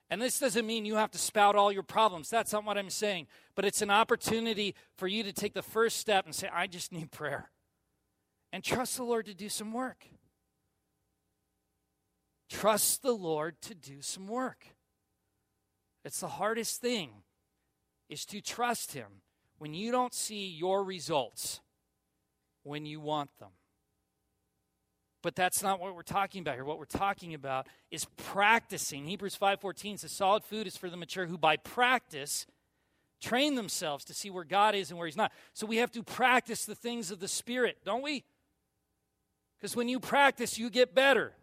And 0.09 0.21
this 0.21 0.39
doesn't 0.39 0.65
mean 0.65 0.85
you 0.85 0.95
have 0.95 1.11
to 1.11 1.17
spout 1.17 1.55
all 1.55 1.71
your 1.71 1.83
problems. 1.83 2.29
That's 2.29 2.53
not 2.53 2.65
what 2.65 2.77
I'm 2.77 2.89
saying. 2.89 3.27
But 3.55 3.65
it's 3.65 3.81
an 3.81 3.91
opportunity 3.91 4.73
for 4.97 5.07
you 5.07 5.23
to 5.23 5.31
take 5.31 5.53
the 5.53 5.61
first 5.61 5.97
step 5.97 6.25
and 6.25 6.33
say, 6.33 6.49
I 6.51 6.67
just 6.67 6.91
need 6.91 7.11
prayer. 7.11 7.51
And 8.51 8.63
trust 8.63 8.97
the 8.97 9.03
Lord 9.03 9.25
to 9.25 9.33
do 9.33 9.49
some 9.49 9.73
work. 9.73 10.05
Trust 12.49 13.01
the 13.01 13.12
Lord 13.12 13.62
to 13.63 13.75
do 13.75 14.01
some 14.01 14.27
work. 14.27 14.67
It's 16.05 16.21
the 16.21 16.27
hardest 16.27 16.79
thing 16.79 17.10
is 18.10 18.25
to 18.25 18.39
trust 18.39 18.93
him 18.93 19.21
when 19.57 19.73
you 19.73 19.91
don't 19.91 20.13
see 20.13 20.47
your 20.47 20.83
results 20.83 21.60
when 22.63 22.86
you 22.86 22.99
want 22.99 23.29
them. 23.39 23.49
But 25.23 25.36
that's 25.36 25.63
not 25.63 25.79
what 25.79 25.95
we're 25.95 26.03
talking 26.03 26.41
about 26.41 26.55
here. 26.55 26.63
What 26.63 26.77
we're 26.77 26.86
talking 26.86 27.33
about 27.33 27.67
is 27.91 28.05
practicing. 28.17 29.05
Hebrews 29.05 29.36
5:14 29.36 29.97
says 29.97 30.12
solid 30.12 30.43
food 30.43 30.67
is 30.67 30.77
for 30.77 30.89
the 30.89 30.97
mature 30.97 31.25
who 31.25 31.38
by 31.38 31.57
practice 31.57 32.45
train 33.19 33.55
themselves 33.55 34.05
to 34.05 34.13
see 34.13 34.29
where 34.29 34.43
God 34.43 34.75
is 34.75 34.91
and 34.91 34.97
where 34.97 35.07
he's 35.07 35.17
not. 35.17 35.31
So 35.53 35.65
we 35.65 35.77
have 35.77 35.91
to 35.91 36.03
practice 36.03 36.65
the 36.65 36.75
things 36.75 37.10
of 37.10 37.19
the 37.19 37.27
spirit, 37.27 37.79
don't 37.83 38.03
we? 38.03 38.23
Because 39.59 39.75
when 39.75 39.89
you 39.89 39.99
practice, 39.99 40.57
you 40.57 40.69
get 40.69 40.93
better. 40.93 41.33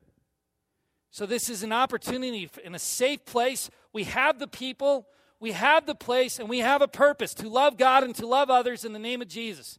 So 1.10 1.26
this 1.26 1.48
is 1.48 1.62
an 1.62 1.72
opportunity 1.72 2.50
in 2.64 2.74
a 2.74 2.78
safe 2.78 3.24
place. 3.24 3.70
We 3.92 4.04
have 4.04 4.38
the 4.38 4.48
people, 4.48 5.06
we 5.40 5.52
have 5.52 5.86
the 5.86 5.94
place, 5.94 6.38
and 6.38 6.48
we 6.48 6.60
have 6.60 6.82
a 6.82 6.88
purpose 6.88 7.34
to 7.34 7.48
love 7.48 7.76
God 7.76 8.02
and 8.02 8.14
to 8.16 8.26
love 8.26 8.50
others 8.50 8.84
in 8.84 8.92
the 8.92 8.98
name 8.98 9.22
of 9.22 9.28
Jesus. 9.28 9.78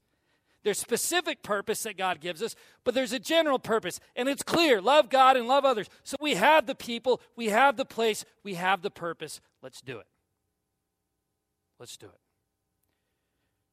There's 0.64 0.80
specific 0.80 1.44
purpose 1.44 1.84
that 1.84 1.98
God 1.98 2.20
gives 2.22 2.42
us, 2.42 2.56
but 2.84 2.96
there's 2.96 3.14
a 3.14 3.20
general 3.20 3.60
purpose, 3.60 4.00
and 4.16 4.28
it's 4.28 4.42
clear 4.42 4.82
love 4.82 5.10
God 5.10 5.38
and 5.38 5.48
love 5.48 5.64
others. 5.64 5.88
So 6.04 6.18
we 6.20 6.36
have 6.36 6.66
the 6.66 6.74
people, 6.74 7.22
we 7.36 7.50
have 7.50 7.78
the 7.78 7.86
place, 7.86 8.26
we 8.44 8.56
have 8.56 8.82
the 8.82 8.90
purpose. 8.90 9.42
Let's 9.62 9.82
do 9.82 10.00
it. 10.00 10.08
Let's 11.80 11.98
do 11.98 12.08
it. 12.08 12.20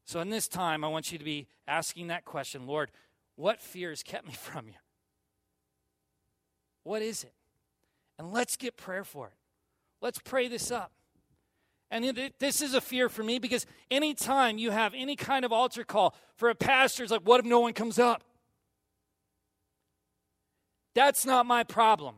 So, 0.04 0.20
in 0.20 0.30
this 0.30 0.48
time, 0.48 0.84
I 0.84 0.88
want 0.88 1.12
you 1.12 1.18
to 1.18 1.24
be 1.24 1.46
asking 1.66 2.08
that 2.08 2.24
question 2.24 2.66
Lord, 2.66 2.90
what 3.42 3.60
fears 3.60 4.04
kept 4.04 4.24
me 4.24 4.32
from 4.38 4.68
you? 4.68 4.74
What 6.84 7.02
is 7.02 7.24
it? 7.24 7.34
And 8.18 8.32
let's 8.32 8.56
get 8.56 8.76
prayer 8.76 9.02
for 9.02 9.26
it. 9.26 9.34
Let's 10.00 10.20
pray 10.20 10.46
this 10.46 10.70
up. 10.70 10.92
And 11.90 12.32
this 12.38 12.62
is 12.62 12.72
a 12.72 12.80
fear 12.80 13.08
for 13.08 13.22
me 13.22 13.38
because 13.38 13.66
anytime 13.90 14.58
you 14.58 14.70
have 14.70 14.94
any 14.96 15.14
kind 15.14 15.44
of 15.44 15.52
altar 15.52 15.84
call 15.84 16.14
for 16.36 16.48
a 16.48 16.54
pastor, 16.54 17.02
it's 17.02 17.12
like, 17.12 17.22
what 17.22 17.40
if 17.40 17.44
no 17.44 17.60
one 17.60 17.72
comes 17.74 17.98
up? 17.98 18.22
That's 20.94 21.26
not 21.26 21.44
my 21.44 21.64
problem. 21.64 22.14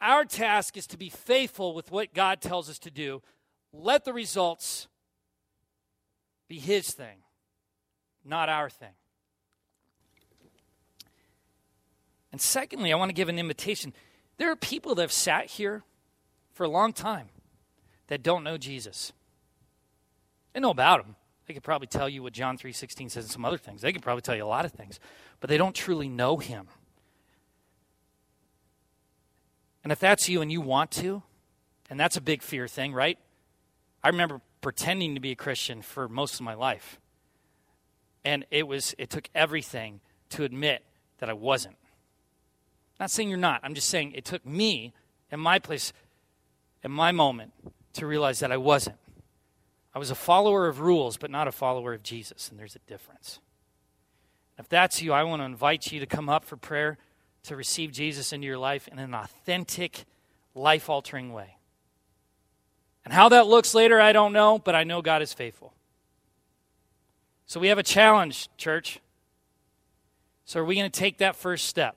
Our 0.00 0.24
task 0.24 0.76
is 0.76 0.86
to 0.88 0.96
be 0.96 1.10
faithful 1.10 1.74
with 1.74 1.92
what 1.92 2.14
God 2.14 2.40
tells 2.40 2.68
us 2.68 2.78
to 2.80 2.90
do. 2.90 3.22
Let 3.72 4.04
the 4.04 4.12
results 4.12 4.88
be 6.48 6.58
His 6.58 6.90
thing, 6.90 7.18
not 8.24 8.48
our 8.48 8.70
thing. 8.70 8.94
And 12.32 12.40
secondly, 12.40 12.92
I 12.92 12.96
want 12.96 13.08
to 13.08 13.14
give 13.14 13.28
an 13.28 13.38
invitation. 13.38 13.92
There 14.36 14.50
are 14.50 14.56
people 14.56 14.94
that 14.94 15.02
have 15.02 15.12
sat 15.12 15.46
here 15.46 15.82
for 16.52 16.64
a 16.64 16.68
long 16.68 16.92
time 16.92 17.28
that 18.06 18.22
don't 18.22 18.44
know 18.44 18.56
Jesus. 18.56 19.12
They 20.52 20.60
know 20.60 20.70
about 20.70 21.04
him. 21.04 21.16
They 21.46 21.54
could 21.54 21.62
probably 21.62 21.88
tell 21.88 22.08
you 22.08 22.22
what 22.22 22.32
John 22.32 22.56
3:16 22.56 23.10
says 23.10 23.24
and 23.24 23.32
some 23.32 23.44
other 23.44 23.58
things. 23.58 23.82
They 23.82 23.92
could 23.92 24.02
probably 24.02 24.22
tell 24.22 24.36
you 24.36 24.44
a 24.44 24.46
lot 24.46 24.64
of 24.64 24.72
things, 24.72 25.00
but 25.40 25.50
they 25.50 25.56
don't 25.56 25.74
truly 25.74 26.08
know 26.08 26.36
him. 26.36 26.68
And 29.82 29.92
if 29.92 29.98
that's 29.98 30.28
you 30.28 30.42
and 30.42 30.52
you 30.52 30.60
want 30.60 30.90
to, 30.92 31.22
and 31.88 31.98
that's 31.98 32.16
a 32.16 32.20
big 32.20 32.42
fear 32.42 32.68
thing, 32.68 32.92
right? 32.92 33.18
I 34.02 34.08
remember 34.08 34.40
pretending 34.60 35.14
to 35.14 35.20
be 35.20 35.32
a 35.32 35.36
Christian 35.36 35.82
for 35.82 36.08
most 36.08 36.34
of 36.34 36.42
my 36.42 36.54
life. 36.54 37.00
And 38.24 38.44
it 38.50 38.68
was 38.68 38.94
it 38.98 39.10
took 39.10 39.28
everything 39.34 40.00
to 40.30 40.44
admit 40.44 40.84
that 41.18 41.28
I 41.28 41.32
wasn't. 41.32 41.76
Not 43.00 43.10
saying 43.10 43.30
you're 43.30 43.38
not. 43.38 43.62
I'm 43.64 43.74
just 43.74 43.88
saying 43.88 44.12
it 44.12 44.26
took 44.26 44.44
me 44.44 44.92
in 45.32 45.40
my 45.40 45.58
place 45.58 45.94
in 46.84 46.90
my 46.90 47.12
moment 47.12 47.52
to 47.94 48.06
realize 48.06 48.40
that 48.40 48.52
I 48.52 48.58
wasn't. 48.58 48.96
I 49.94 49.98
was 49.98 50.10
a 50.10 50.14
follower 50.14 50.68
of 50.68 50.80
rules, 50.80 51.16
but 51.16 51.30
not 51.30 51.48
a 51.48 51.52
follower 51.52 51.94
of 51.94 52.02
Jesus, 52.02 52.50
and 52.50 52.60
there's 52.60 52.76
a 52.76 52.80
difference. 52.80 53.40
If 54.58 54.68
that's 54.68 55.00
you, 55.00 55.14
I 55.14 55.24
want 55.24 55.40
to 55.40 55.46
invite 55.46 55.90
you 55.90 55.98
to 56.00 56.06
come 56.06 56.28
up 56.28 56.44
for 56.44 56.56
prayer 56.56 56.98
to 57.44 57.56
receive 57.56 57.90
Jesus 57.90 58.34
into 58.34 58.46
your 58.46 58.58
life 58.58 58.86
in 58.86 58.98
an 58.98 59.14
authentic, 59.14 60.04
life 60.54 60.90
altering 60.90 61.32
way. 61.32 61.56
And 63.04 63.14
how 63.14 63.30
that 63.30 63.46
looks 63.46 63.74
later, 63.74 63.98
I 63.98 64.12
don't 64.12 64.34
know, 64.34 64.58
but 64.58 64.74
I 64.74 64.84
know 64.84 65.00
God 65.00 65.22
is 65.22 65.32
faithful. 65.32 65.72
So 67.46 67.58
we 67.58 67.68
have 67.68 67.78
a 67.78 67.82
challenge, 67.82 68.50
church. 68.58 69.00
So 70.44 70.60
are 70.60 70.64
we 70.64 70.74
going 70.74 70.90
to 70.90 71.00
take 71.00 71.18
that 71.18 71.34
first 71.34 71.64
step? 71.64 71.96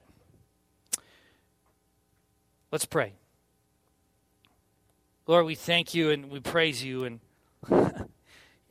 Let's 2.73 2.85
pray. 2.85 3.13
Lord, 5.27 5.45
we 5.45 5.53
thank 5.53 5.93
you 5.93 6.09
and 6.09 6.31
we 6.31 6.39
praise 6.39 6.83
you, 6.83 7.03
and 7.03 7.19
you're 7.69 8.07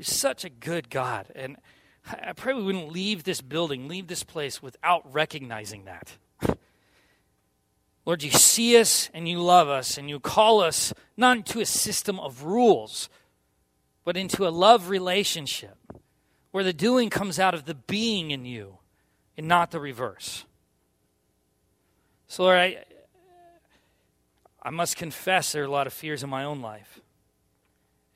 such 0.01 0.45
a 0.45 0.51
good 0.51 0.91
God. 0.91 1.29
And 1.37 1.57
I 2.11 2.33
pray 2.33 2.53
we 2.53 2.65
wouldn't 2.65 2.91
leave 2.91 3.23
this 3.23 3.41
building, 3.41 3.87
leave 3.87 4.09
this 4.09 4.25
place 4.25 4.61
without 4.61 5.05
recognizing 5.15 5.85
that. 5.85 6.17
Lord, 8.05 8.25
you 8.25 8.33
see 8.33 8.77
us 8.77 9.09
and 9.15 9.29
you 9.29 9.41
love 9.41 9.69
us, 9.69 9.97
and 9.97 10.11
you 10.11 10.19
call 10.19 10.61
us 10.63 10.93
not 11.17 11.37
into 11.37 11.61
a 11.61 11.65
system 11.65 12.19
of 12.19 12.43
rules, 12.43 13.09
but 14.05 14.17
into 14.17 14.49
a 14.49 14.51
love 14.51 14.89
relationship 14.89 15.77
where 16.51 16.65
the 16.65 16.73
doing 16.73 17.09
comes 17.09 17.39
out 17.39 17.55
of 17.55 17.67
the 17.67 17.77
being 17.77 18.33
in 18.33 18.47
you 18.47 18.79
and 19.39 19.47
not 19.47 19.71
the 19.71 19.79
reverse. 19.79 20.45
So, 22.27 22.43
Lord, 22.43 22.59
I, 22.59 22.85
I 24.63 24.71
must 24.71 24.97
confess 24.97 25.53
there 25.53 25.63
are 25.63 25.67
a 25.67 25.71
lot 25.71 25.87
of 25.87 25.93
fears 25.93 26.23
in 26.23 26.31
my 26.31 26.45
own 26.45 26.61
life. 26.63 27.01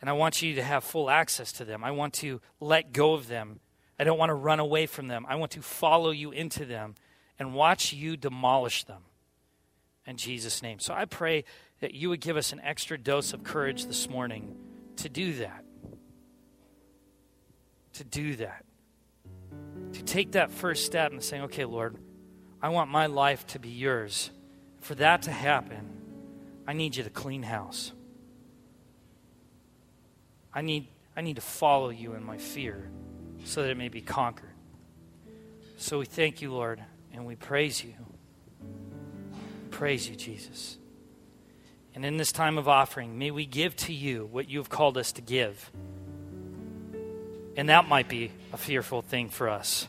And 0.01 0.09
I 0.09 0.13
want 0.13 0.43
you 0.43 0.55
to 0.55 0.63
have 0.63 0.85
full 0.85 1.11
access 1.11 1.51
to 1.53 1.65
them. 1.65 1.83
I 1.83 1.91
want 1.91 2.15
to 2.15 2.41
let 2.61 2.93
go 2.93 3.15
of 3.15 3.27
them. 3.27 3.61
I 3.99 4.05
don't 4.05 4.19
want 4.19 4.31
to 4.31 4.35
run 4.35 4.61
away 4.61 4.87
from 4.87 5.09
them. 5.09 5.27
I 5.29 5.35
want 5.37 5.53
to 5.53 5.63
follow 5.63 6.11
you 6.11 6.31
into 6.31 6.65
them 6.65 6.95
and 7.39 7.55
watch 7.55 7.93
you 7.93 8.17
demolish 8.17 8.85
them 8.85 9.03
in 10.07 10.17
Jesus' 10.17 10.63
name. 10.63 10.79
So 10.79 10.95
I 10.95 11.07
pray 11.07 11.45
that 11.81 11.95
you 11.95 12.11
would 12.11 12.21
give 12.21 12.37
us 12.37 12.53
an 12.53 12.61
extra 12.61 12.97
dose 12.97 13.33
of 13.33 13.43
courage 13.43 13.87
this 13.87 14.09
morning 14.09 14.55
to 14.97 15.09
do 15.09 15.33
that. 15.35 15.65
To 17.95 18.05
do 18.05 18.37
that. 18.37 18.65
To 19.95 20.03
take 20.03 20.33
that 20.33 20.51
first 20.51 20.87
step 20.87 21.11
and 21.11 21.23
saying, 21.23 21.45
okay, 21.45 21.65
Lord, 21.65 21.97
I 22.63 22.69
want 22.69 22.91
my 22.91 23.07
life 23.07 23.47
to 23.49 23.59
be 23.59 23.71
yours. 23.71 24.31
For 24.81 24.95
that 24.97 25.23
to 25.23 25.33
happen, 25.33 25.96
I 26.67 26.73
need 26.73 26.97
you 26.97 27.05
to 27.05 27.11
clean 27.11 27.43
house. 27.43 27.93
I 30.53 30.63
need, 30.63 30.89
I 31.17 31.21
need 31.21 31.37
to 31.37 31.43
follow 31.43 31.91
you 31.91 32.15
in 32.15 32.25
my 32.25 32.39
fear 32.39 32.91
so 33.45 33.63
that 33.63 33.71
it 33.71 33.77
may 33.77 33.89
be 33.89 34.01
conquered. 34.01 34.51
So 35.77 35.99
we 35.99 36.07
thank 36.07 36.41
you, 36.41 36.53
Lord, 36.53 36.83
and 37.13 37.27
we 37.27 37.37
praise 37.37 37.85
you. 37.85 37.93
Praise 39.71 40.09
you, 40.09 40.17
Jesus. 40.17 40.79
And 41.95 42.05
in 42.05 42.17
this 42.17 42.33
time 42.33 42.59
of 42.59 42.69
offering, 42.69 43.19
may 43.19 43.31
we 43.31 43.47
give 43.47 43.77
to 43.77 43.93
you 43.93 44.29
what 44.33 44.49
you 44.49 44.59
have 44.59 44.69
called 44.69 44.99
us 44.99 45.13
to 45.13 45.23
give. 45.23 45.71
And 47.57 47.69
that 47.69 47.89
might 47.89 48.09
be 48.09 48.33
a 48.53 48.57
fearful 48.57 49.03
thing 49.03 49.29
for 49.29 49.49
us. 49.49 49.89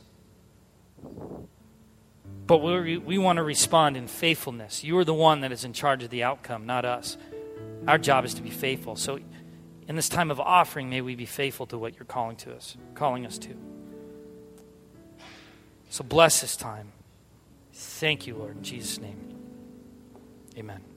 But 2.48 2.60
we, 2.60 2.98
we 2.98 3.18
want 3.18 3.38
to 3.38 3.44
respond 3.44 3.98
in 3.98 4.08
faithfulness. 4.08 4.84
You 4.84 4.98
are 4.98 5.04
the 5.04 5.14
one 5.14 5.42
that 5.42 5.52
is 5.52 5.66
in 5.66 5.74
charge 5.74 6.02
of 6.04 6.10
the 6.10 6.24
outcome, 6.24 6.66
not 6.66 6.86
us. 6.86 7.18
Our 7.86 7.98
job 7.98 8.24
is 8.24 8.34
to 8.36 8.42
be 8.42 8.50
faithful. 8.50 8.96
So 8.96 9.20
in 9.88 9.96
this 9.96 10.08
time 10.08 10.32
of 10.32 10.40
offering, 10.40 10.90
may 10.90 11.02
we 11.02 11.16
be 11.16 11.26
faithful 11.26 11.66
to 11.68 11.78
what 11.78 11.96
you're 11.96 12.06
calling 12.06 12.38
to 12.38 12.54
us, 12.56 12.78
calling 12.96 13.26
us 13.26 13.38
to. 13.40 13.50
So 15.90 16.04
bless 16.04 16.42
this 16.42 16.56
time. 16.56 16.94
Thank 17.74 18.28
you, 18.28 18.36
Lord, 18.36 18.58
in 18.58 18.64
Jesus' 18.64 19.00
name. 19.00 19.36
Amen. 20.58 20.97